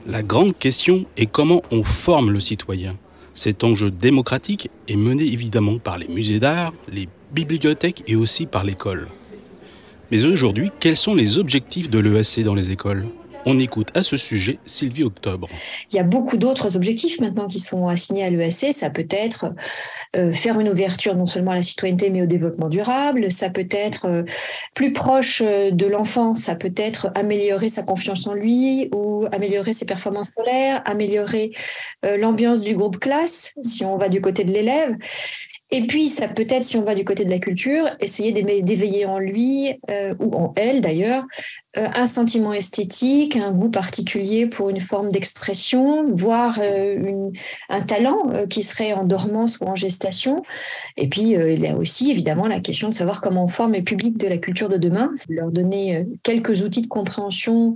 La 0.07 0.23
grande 0.23 0.57
question 0.57 1.05
est 1.17 1.25
comment 1.25 1.61
on 1.71 1.83
forme 1.83 2.31
le 2.31 2.39
citoyen 2.39 2.95
cet 3.35 3.65
enjeu 3.65 3.91
démocratique 3.91 4.69
est 4.87 4.95
mené 4.95 5.25
évidemment 5.25 5.77
par 5.77 5.97
les 5.97 6.07
musées 6.07 6.39
d'art, 6.39 6.71
les 6.89 7.09
bibliothèques 7.33 8.01
et 8.07 8.15
aussi 8.15 8.45
par 8.45 8.63
l'école. 8.63 9.09
Mais 10.11 10.25
aujourd'hui, 10.25 10.71
quels 10.79 10.97
sont 10.97 11.15
les 11.15 11.37
objectifs 11.37 11.89
de 11.89 11.99
l'EAC 11.99 12.43
dans 12.43 12.53
les 12.53 12.71
écoles? 12.71 13.05
On 13.45 13.59
écoute 13.59 13.89
à 13.93 14.03
ce 14.03 14.17
sujet 14.17 14.59
Sylvie 14.65 15.03
Octobre. 15.03 15.47
Il 15.91 15.95
y 15.95 15.99
a 15.99 16.03
beaucoup 16.03 16.37
d'autres 16.37 16.75
objectifs 16.75 17.19
maintenant 17.19 17.47
qui 17.47 17.59
sont 17.59 17.87
assignés 17.87 18.23
à 18.23 18.29
l'EAC. 18.29 18.73
Ça 18.73 18.89
peut 18.89 19.07
être 19.09 19.53
euh, 20.15 20.33
faire 20.33 20.59
une 20.59 20.69
ouverture 20.69 21.15
non 21.15 21.25
seulement 21.25 21.51
à 21.51 21.55
la 21.55 21.63
citoyenneté 21.63 22.09
mais 22.09 22.21
au 22.21 22.25
développement 22.25 22.69
durable. 22.69 23.31
Ça 23.31 23.49
peut 23.49 23.67
être 23.69 24.05
euh, 24.05 24.23
plus 24.73 24.93
proche 24.93 25.41
euh, 25.45 25.71
de 25.71 25.85
l'enfant. 25.85 26.35
Ça 26.35 26.55
peut 26.55 26.73
être 26.75 27.11
améliorer 27.15 27.69
sa 27.69 27.83
confiance 27.83 28.27
en 28.27 28.33
lui 28.33 28.89
ou 28.93 29.25
améliorer 29.31 29.73
ses 29.73 29.85
performances 29.85 30.27
scolaires, 30.27 30.81
améliorer 30.85 31.51
l'ambiance 32.03 32.61
du 32.61 32.75
groupe 32.75 32.99
classe 32.99 33.53
si 33.61 33.83
on 33.83 33.97
va 33.97 34.09
du 34.09 34.21
côté 34.21 34.43
de 34.43 34.51
l'élève. 34.51 34.95
Et 35.71 35.87
puis, 35.87 36.09
ça 36.09 36.27
peut 36.27 36.45
être, 36.47 36.63
si 36.63 36.77
on 36.77 36.83
va 36.83 36.93
du 36.93 37.03
côté 37.03 37.25
de 37.25 37.29
la 37.29 37.39
culture, 37.39 37.89
essayer 37.99 38.31
d'éveiller 38.31 39.05
en 39.05 39.17
lui, 39.17 39.73
ou 40.19 40.35
en 40.35 40.53
elle 40.55 40.81
d'ailleurs, 40.81 41.23
un 41.75 42.05
sentiment 42.05 42.53
esthétique, 42.53 43.35
un 43.35 43.51
goût 43.51 43.69
particulier 43.69 44.47
pour 44.47 44.69
une 44.69 44.79
forme 44.79 45.09
d'expression, 45.09 46.05
voire 46.11 46.59
euh, 46.61 47.29
un 47.69 47.81
talent 47.81 48.45
qui 48.49 48.63
serait 48.63 48.93
en 48.93 49.03
dormance 49.03 49.59
ou 49.59 49.65
en 49.65 49.75
gestation. 49.75 50.43
Et 50.97 51.09
puis, 51.09 51.31
il 51.31 51.59
y 51.59 51.67
a 51.67 51.75
aussi 51.75 52.11
évidemment 52.11 52.47
la 52.47 52.59
question 52.59 52.89
de 52.89 52.93
savoir 52.93 53.21
comment 53.21 53.45
on 53.45 53.47
forme 53.47 53.73
les 53.73 53.81
publics 53.81 54.17
de 54.17 54.27
la 54.27 54.37
culture 54.37 54.69
de 54.69 54.77
demain, 54.77 55.11
leur 55.29 55.51
donner 55.51 56.05
quelques 56.23 56.61
outils 56.61 56.81
de 56.81 56.87
compréhension, 56.87 57.73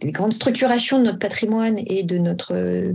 des 0.00 0.10
grandes 0.10 0.32
structurations 0.32 0.98
de 0.98 1.04
notre 1.04 1.18
patrimoine 1.18 1.78
et 1.86 2.02
de 2.02 2.18
notre, 2.18 2.94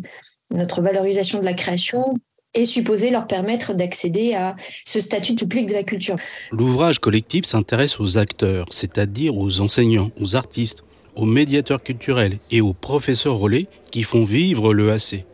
notre 0.52 0.82
valorisation 0.82 1.40
de 1.40 1.46
la 1.46 1.54
création 1.54 2.16
est 2.54 2.66
supposé 2.66 3.10
leur 3.10 3.28
permettre 3.28 3.74
d'accéder 3.74 4.34
à 4.34 4.56
ce 4.86 5.00
statut 5.00 5.36
public 5.36 5.68
de 5.68 5.74
la 5.74 5.84
culture. 5.84 6.18
L'ouvrage 6.52 7.00
collectif 7.00 7.46
s'intéresse 7.46 8.00
aux 8.00 8.18
acteurs, 8.18 8.68
c'est-à-dire 8.72 9.38
aux 9.38 9.60
enseignants, 9.60 10.12
aux 10.20 10.36
artistes, 10.36 10.84
aux 11.16 11.26
médiateurs 11.26 11.82
culturels 11.84 12.40
et 12.52 12.62
aux 12.62 12.74
professeurs 12.74 13.38
relais 13.38 13.68
qui 13.92 14.04
font 14.04 14.26
vivre 14.26 14.74
le 14.74 14.92
AC. 14.92 15.26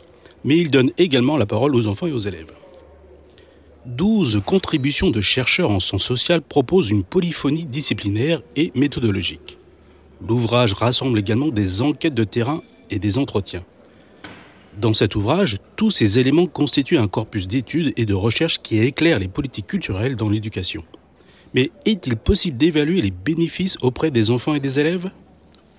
Mais 0.44 0.58
il 0.58 0.72
donne 0.72 0.92
également 0.98 1.38
la 1.38 1.46
parole 1.46 1.76
aux 1.76 1.88
enfants 1.88 2.08
et 2.08 2.12
aux 2.12 2.20
élèves. 2.20 2.52
12 3.86 4.42
contributions 4.46 5.10
de 5.10 5.22
chercheurs 5.22 5.72
en 5.72 5.80
sciences 5.80 6.04
sociales 6.04 6.42
proposent 6.42 6.90
une 6.90 7.04
polyphonie 7.04 7.66
disciplinaire 7.66 8.42
et 8.56 8.72
méthodologique. 8.76 9.58
L'ouvrage 10.26 10.74
rassemble 10.74 11.18
également 11.18 11.48
des 11.48 11.82
enquêtes 11.82 12.14
de 12.14 12.26
terrain 12.26 12.62
et 12.90 13.00
des 13.00 13.18
entretiens. 13.18 13.64
Dans 14.78 14.94
cet 14.94 15.16
ouvrage, 15.16 15.58
tous 15.76 15.92
ces 15.92 16.20
éléments 16.20 16.48
constituent 16.48 16.98
un 16.98 17.08
corpus 17.08 17.48
d'études 17.48 17.94
et 17.98 18.06
de 18.06 18.14
recherches 18.14 18.62
qui 18.62 18.80
éclaire 18.80 19.20
les 19.20 19.28
politiques 19.28 19.68
culturelles 19.68 20.16
dans 20.16 20.30
l'éducation. 20.30 20.84
Mais 21.54 21.72
est-il 21.86 22.16
possible 22.16 22.58
d'évaluer 22.58 23.02
les 23.02 23.12
bénéfices 23.12 23.78
auprès 23.82 24.12
des 24.12 24.32
enfants 24.32 24.54
et 24.54 24.60
des 24.60 24.80
élèves? 24.80 25.10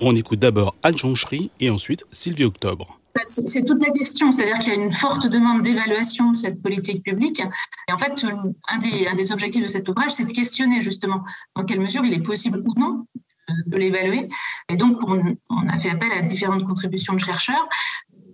On 0.01 0.17
écoute 0.17 0.41
d'abord 0.41 0.75
Anne 0.83 0.97
Jonchery 0.97 1.51
et 1.61 1.71
ensuite 1.71 2.05
Sylvie 2.13 2.45
Octobre. 2.45 2.99
Bah, 3.15 3.23
c'est 3.25 3.65
toute 3.65 3.85
la 3.85 3.93
question, 3.93 4.31
c'est-à-dire 4.33 4.59
qu'il 4.59 4.73
y 4.73 4.77
a 4.77 4.81
une 4.81 4.93
forte 4.93 5.27
demande 5.27 5.63
d'évaluation 5.63 6.31
de 6.33 6.37
cette 6.37 6.63
politique 6.63 7.03
publique. 7.05 7.41
Et 7.89 7.93
en 7.93 7.99
fait, 7.99 8.25
un 8.69 8.79
des, 8.79 9.07
un 9.07 9.15
des 9.15 9.33
objectifs 9.33 9.63
de 9.63 9.69
cet 9.69 9.89
ouvrage, 9.89 10.11
c'est 10.11 10.25
de 10.25 10.33
questionner 10.33 10.83
justement 10.83 11.23
dans 11.57 11.65
quelle 11.65 11.81
mesure 11.81 12.05
il 12.05 12.13
est 12.13 12.23
possible 12.23 12.63
ou 12.65 12.79
non 12.79 13.07
de 13.67 13.77
l'évaluer. 13.77 14.29
Et 14.69 14.77
donc, 14.77 14.97
on, 15.09 15.37
on, 15.51 15.67
a 15.67 15.79
fait 15.79 15.91
appel 15.91 16.11
à 16.13 16.23
différentes 16.23 16.65
contributions 16.65 17.15
de 17.15 17.19
chercheurs 17.19 17.69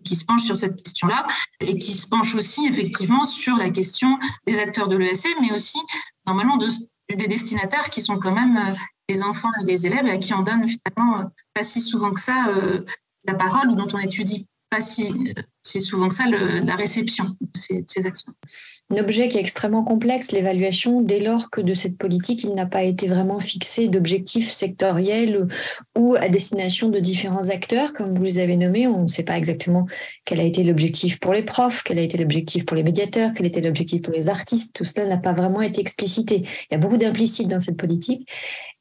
qui 0.07 0.16
se 0.16 0.25
penche 0.25 0.45
sur 0.45 0.57
cette 0.57 0.83
question-là 0.83 1.27
et 1.61 1.79
qui 1.79 1.95
se 1.95 2.07
penche 2.07 2.35
aussi 2.35 2.66
effectivement 2.66 3.25
sur 3.25 3.57
la 3.57 3.71
question 3.71 4.19
des 4.47 4.59
acteurs 4.59 4.88
de 4.88 4.97
l'ESC, 4.97 5.29
mais 5.40 5.53
aussi 5.53 5.79
normalement 6.27 6.57
de, 6.57 6.69
des 7.14 7.29
destinataires 7.29 7.90
qui 7.90 8.01
sont 8.01 8.19
quand 8.19 8.35
même 8.35 8.57
euh, 8.57 8.75
des 9.09 9.23
enfants 9.23 9.51
et 9.61 9.64
des 9.64 9.87
élèves 9.87 10.07
à 10.07 10.19
qui 10.19 10.33
on 10.33 10.42
donne 10.42 10.66
finalement 10.66 11.21
euh, 11.21 11.25
pas 11.55 11.62
si 11.62 11.81
souvent 11.81 12.12
que 12.12 12.21
ça 12.21 12.49
euh, 12.49 12.85
la 13.25 13.35
parole 13.35 13.69
ou 13.69 13.75
dont 13.75 13.88
on 13.92 13.99
étudie 13.99 14.47
pas 14.70 14.81
si, 14.81 15.35
si 15.62 15.81
souvent 15.81 16.11
ça 16.11 16.24
la 16.26 16.76
réception 16.76 17.24
de 17.40 17.48
ces, 17.55 17.83
de 17.83 17.87
ces 17.88 18.07
actions 18.07 18.33
un 18.88 18.98
objet 18.98 19.26
qui 19.26 19.37
est 19.37 19.40
extrêmement 19.40 19.83
complexe, 19.83 20.31
l'évaluation, 20.31 21.00
dès 21.00 21.18
lors 21.18 21.50
que 21.50 21.61
de 21.61 21.74
cette 21.74 21.98
politique, 21.98 22.44
il 22.44 22.55
n'a 22.55 22.66
pas 22.66 22.85
été 22.85 23.09
vraiment 23.09 23.40
fixé 23.40 23.88
d'objectifs 23.88 24.52
sectoriels 24.52 25.48
ou 25.98 26.14
à 26.14 26.29
destination 26.29 26.88
de 26.88 27.00
différents 27.00 27.48
acteurs, 27.48 27.92
comme 27.94 28.14
vous 28.14 28.22
les 28.22 28.38
avez 28.38 28.57
nommés. 28.57 28.87
On 28.87 29.02
ne 29.02 29.09
sait 29.09 29.24
pas 29.24 29.37
exactement 29.37 29.87
quel 30.24 30.38
a 30.38 30.44
été 30.44 30.62
l'objectif 30.62 31.18
pour 31.18 31.33
les 31.33 31.42
profs, 31.42 31.83
quel 31.83 31.98
a 31.98 32.02
été 32.02 32.16
l'objectif 32.16 32.64
pour 32.64 32.76
les 32.76 32.85
médiateurs, 32.85 33.33
quel 33.35 33.46
était 33.46 33.61
l'objectif 33.61 34.02
pour 34.02 34.12
les 34.12 34.29
artistes. 34.29 34.76
Tout 34.76 34.85
cela 34.85 35.07
n'a 35.07 35.18
pas 35.18 35.33
vraiment 35.33 35.62
été 35.62 35.81
explicité. 35.81 36.44
Il 36.70 36.74
y 36.74 36.74
a 36.76 36.79
beaucoup 36.79 36.96
d'implicites 36.96 37.48
dans 37.48 37.61
cette 37.61 37.76
politique. 37.76 38.29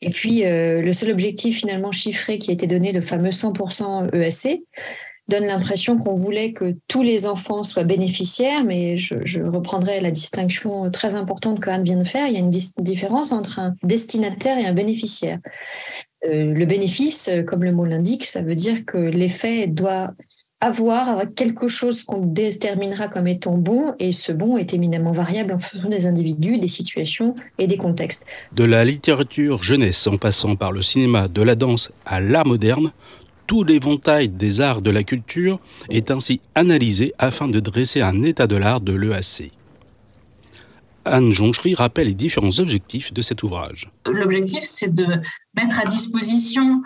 Et 0.02 0.12
puis, 0.12 0.46
euh, 0.46 0.84
le 0.84 0.94
seul 0.94 1.10
objectif 1.10 1.58
finalement 1.58 1.92
chiffré 1.92 2.38
qui 2.38 2.52
a 2.52 2.54
été 2.54 2.68
donné, 2.68 2.92
le 2.92 3.02
fameux 3.02 3.32
100% 3.32 4.14
ESC, 4.14 4.62
donne 5.28 5.46
l'impression 5.46 5.98
qu'on 5.98 6.16
voulait 6.16 6.54
que 6.54 6.76
tous 6.88 7.02
les 7.02 7.26
enfants 7.26 7.64
soient 7.64 7.84
bénéficiaires, 7.84 8.64
mais 8.64 8.98
je, 8.98 9.42
reprendrai 9.42 10.02
la 10.02 10.12
distinction 10.12 10.90
très 10.92 11.16
importante 11.16 11.60
que 11.60 11.70
Anne 11.70 11.84
vient 11.84 11.98
de 11.98 12.04
faire. 12.04 12.28
Il 12.28 12.34
y 12.34 12.38
a 12.38 12.40
une 12.40 12.52
différence 12.80 13.32
entre 13.32 13.60
un 13.60 13.76
destinataire 13.84 14.58
et 14.58 14.66
un 14.66 14.74
bénéficiaire. 14.74 15.40
Euh, 16.26 16.54
le 16.54 16.66
bénéfice, 16.66 17.30
comme 17.48 17.64
le 17.64 17.72
mot 17.72 17.86
l'indique, 17.86 18.26
ça 18.26 18.42
veut 18.42 18.56
dire 18.56 18.86
que 18.86 18.98
l'effet 18.98 19.68
doit 19.68 20.12
avoir, 20.62 21.24
quelque 21.36 21.68
chose 21.68 22.04
qu'on 22.04 22.26
déterminera 22.26 23.08
comme 23.08 23.28
étant 23.28 23.58
bon, 23.58 23.94
et 24.00 24.14
ce 24.14 24.32
bon 24.32 24.58
est 24.58 24.74
éminemment 24.74 25.12
variable 25.12 25.54
en 25.54 25.58
fonction 25.58 25.90
des 25.90 26.06
individus, 26.08 26.58
des 26.58 26.68
situations 26.68 27.36
et 27.58 27.68
des 27.68 27.78
contextes. 27.78 28.26
De 28.54 28.64
la 28.64 28.84
littérature 28.86 29.62
jeunesse 29.62 30.08
en 30.08 30.18
passant 30.18 30.56
par 30.56 30.72
le 30.72 30.82
cinéma, 30.82 31.28
de 31.28 31.42
la 31.42 31.56
danse 31.56 31.92
à 32.06 32.20
l'art 32.20 32.48
moderne, 32.48 32.92
tout 33.48 33.64
l'éventail 33.64 34.30
des 34.30 34.62
arts 34.62 34.82
de 34.82 34.90
la 34.90 35.04
culture 35.04 35.60
est 35.90 36.12
ainsi 36.12 36.42
analysé 36.56 37.14
afin 37.18 37.48
de 37.48 37.60
dresser 37.60 38.02
un 38.02 38.24
état 38.24 38.48
de 38.48 38.56
l'art 38.56 38.82
de 38.82 38.94
l'EAC. 38.94 39.52
Anne 41.06 41.32
Jonchery 41.32 41.76
rappelle 41.76 42.08
les 42.08 42.14
différents 42.16 42.60
objectifs 42.60 43.14
de 43.14 43.22
cet 43.22 43.44
ouvrage. 43.44 43.92
L'objectif, 44.08 44.64
c'est 44.64 44.94
de 44.94 45.06
mettre 45.56 45.80
à 45.80 45.86
disposition 45.86 46.82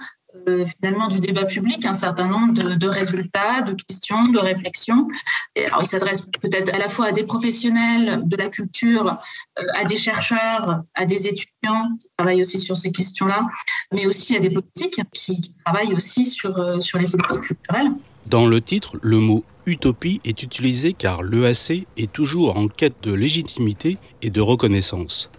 euh, 0.47 0.63
finalement 0.65 1.07
du 1.07 1.19
débat 1.19 1.45
public 1.45 1.83
un 1.85 1.93
certain 1.93 2.27
nombre 2.27 2.53
de, 2.53 2.87
résultats, 2.87 3.63
de 3.63 3.73
questions, 3.73 4.23
de 4.25 4.37
réflexions. 4.37 5.07
Il 5.55 5.87
s'adresse 5.87 6.21
peut-être 6.21 6.73
à 6.75 6.77
la 6.77 6.87
fois 6.87 7.07
à 7.07 7.11
des 7.11 7.23
professionnels 7.23 8.21
de 8.25 8.35
la 8.37 8.49
culture, 8.49 9.17
euh, 9.59 9.63
à 9.73 9.85
des 9.85 9.95
chercheurs, 9.95 10.83
à 10.93 11.05
des 11.05 11.27
étudiants 11.27 11.89
qui 11.99 12.09
travaillent 12.15 12.41
aussi 12.41 12.59
sur 12.59 12.77
ces 12.77 12.91
questions-là, 12.91 13.47
mais 13.91 14.05
aussi 14.05 14.35
à 14.35 14.39
des 14.39 14.51
politiques 14.51 15.01
qui, 15.13 15.41
travaillent 15.65 15.95
aussi 15.95 16.25
sur, 16.25 16.59
euh, 16.59 16.79
sur 16.79 16.99
les 16.99 17.07
politiques 17.07 17.41
culturelles. 17.41 17.91
Dans 18.27 18.45
le 18.45 18.61
titre, 18.61 18.97
le 19.01 19.17
mot 19.17 19.43
utopie 19.65 20.21
est 20.25 20.43
utilisé 20.43 20.93
car 20.93 21.23
l'EAC 21.23 21.87
est 21.97 22.11
toujours 22.11 22.55
en 22.55 22.67
quête 22.67 23.01
de 23.01 23.13
légitimité 23.13 23.97
et 24.21 24.29
de 24.29 24.41
reconnaissance. 24.41 25.31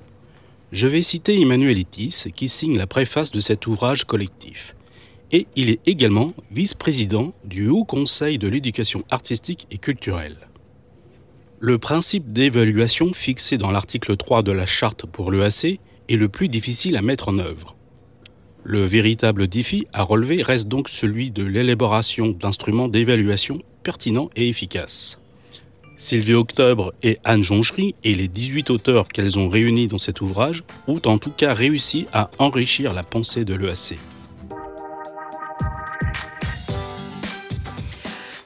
Je 0.72 0.88
vais 0.88 1.02
citer 1.02 1.40
Emmanuel 1.40 1.78
Etis 1.78 2.24
qui 2.34 2.48
signe 2.48 2.76
la 2.76 2.88
préface 2.88 3.30
de 3.30 3.38
cet 3.38 3.68
ouvrage 3.68 4.04
collectif 4.04 4.74
et 5.32 5.46
il 5.56 5.70
est 5.70 5.80
également 5.86 6.32
vice-président 6.50 7.32
du 7.44 7.68
Haut 7.68 7.84
Conseil 7.84 8.38
de 8.38 8.48
l'éducation 8.48 9.04
artistique 9.10 9.66
et 9.70 9.78
culturelle. 9.78 10.36
Le 11.58 11.78
principe 11.78 12.32
d'évaluation 12.32 13.12
fixé 13.12 13.58
dans 13.58 13.70
l'article 13.70 14.16
3 14.16 14.42
de 14.42 14.52
la 14.52 14.66
charte 14.66 15.06
pour 15.06 15.30
l'EAC 15.30 15.78
est 16.08 16.16
le 16.16 16.28
plus 16.28 16.48
difficile 16.48 16.96
à 16.96 17.02
mettre 17.02 17.28
en 17.28 17.38
œuvre. 17.38 17.76
Le 18.64 18.84
véritable 18.84 19.46
défi 19.46 19.86
à 19.92 20.02
relever 20.02 20.42
reste 20.42 20.68
donc 20.68 20.88
celui 20.88 21.30
de 21.30 21.44
l'élaboration 21.44 22.28
d'instruments 22.28 22.88
d'évaluation 22.88 23.60
pertinents 23.82 24.30
et 24.36 24.48
efficaces. 24.48 25.18
Sylvie 25.96 26.34
Octobre 26.34 26.94
et 27.02 27.18
Anne 27.24 27.42
Jonchery 27.42 27.94
et 28.04 28.14
les 28.14 28.28
18 28.28 28.70
auteurs 28.70 29.08
qu'elles 29.08 29.38
ont 29.38 29.50
réunis 29.50 29.86
dans 29.86 29.98
cet 29.98 30.22
ouvrage 30.22 30.64
ont 30.88 31.00
en 31.04 31.18
tout 31.18 31.30
cas 31.30 31.52
réussi 31.52 32.06
à 32.14 32.30
enrichir 32.38 32.94
la 32.94 33.02
pensée 33.02 33.44
de 33.44 33.54
l'EAC. 33.54 33.98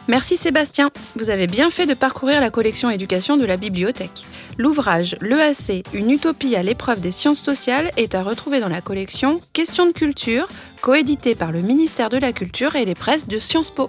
Merci 0.06 0.36
Sébastien, 0.36 0.90
vous 1.16 1.30
avez 1.30 1.46
bien 1.46 1.70
fait 1.70 1.86
de 1.86 1.94
parcourir 1.94 2.40
la 2.40 2.50
collection 2.50 2.90
éducation 2.90 3.38
de 3.38 3.46
la 3.46 3.56
bibliothèque. 3.56 4.24
L'ouvrage 4.58 5.16
L'EAC, 5.22 5.84
une 5.94 6.10
utopie 6.10 6.56
à 6.56 6.62
l'épreuve 6.62 7.00
des 7.00 7.10
sciences 7.10 7.40
sociales 7.40 7.90
est 7.96 8.14
à 8.14 8.22
retrouver 8.22 8.60
dans 8.60 8.68
la 8.68 8.82
collection 8.82 9.40
Questions 9.54 9.86
de 9.86 9.92
culture, 9.92 10.46
coédité 10.82 11.34
par 11.34 11.52
le 11.52 11.60
ministère 11.60 12.10
de 12.10 12.18
la 12.18 12.32
Culture 12.32 12.76
et 12.76 12.84
les 12.84 12.94
presses 12.94 13.26
de 13.26 13.38
Sciences 13.38 13.70
Po. 13.70 13.88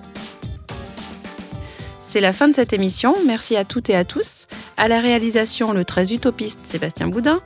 C'est 2.06 2.22
la 2.22 2.32
fin 2.32 2.48
de 2.48 2.56
cette 2.56 2.72
émission. 2.72 3.14
Merci 3.26 3.58
à 3.58 3.66
toutes 3.66 3.90
et 3.90 3.96
à 3.96 4.06
tous. 4.06 4.48
À 4.78 4.88
la 4.88 5.00
réalisation, 5.00 5.72
le 5.72 5.86
très 5.86 6.14
utopiste 6.14 6.60
Sébastien 6.64 7.08
Boudin. 7.08 7.40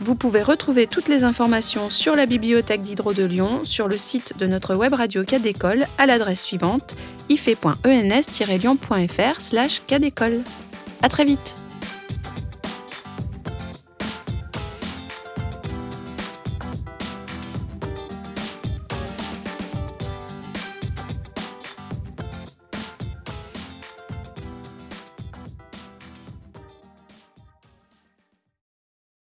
Vous 0.00 0.14
pouvez 0.14 0.42
retrouver 0.42 0.86
toutes 0.86 1.08
les 1.08 1.24
informations 1.24 1.90
sur 1.90 2.14
la 2.14 2.24
bibliothèque 2.26 2.82
d'Hydro 2.82 3.12
de 3.12 3.24
Lyon 3.24 3.62
sur 3.64 3.88
le 3.88 3.96
site 3.96 4.38
de 4.38 4.46
notre 4.46 4.76
web 4.76 4.94
radio 4.94 5.24
Cadécole 5.24 5.86
à 5.98 6.06
l'adresse 6.06 6.42
suivante 6.42 6.94
ife.ens-lyon.fr 7.28 9.40
slash 9.40 9.82
cadécole. 9.86 10.42
À 11.02 11.08
très 11.08 11.24
vite 11.24 11.67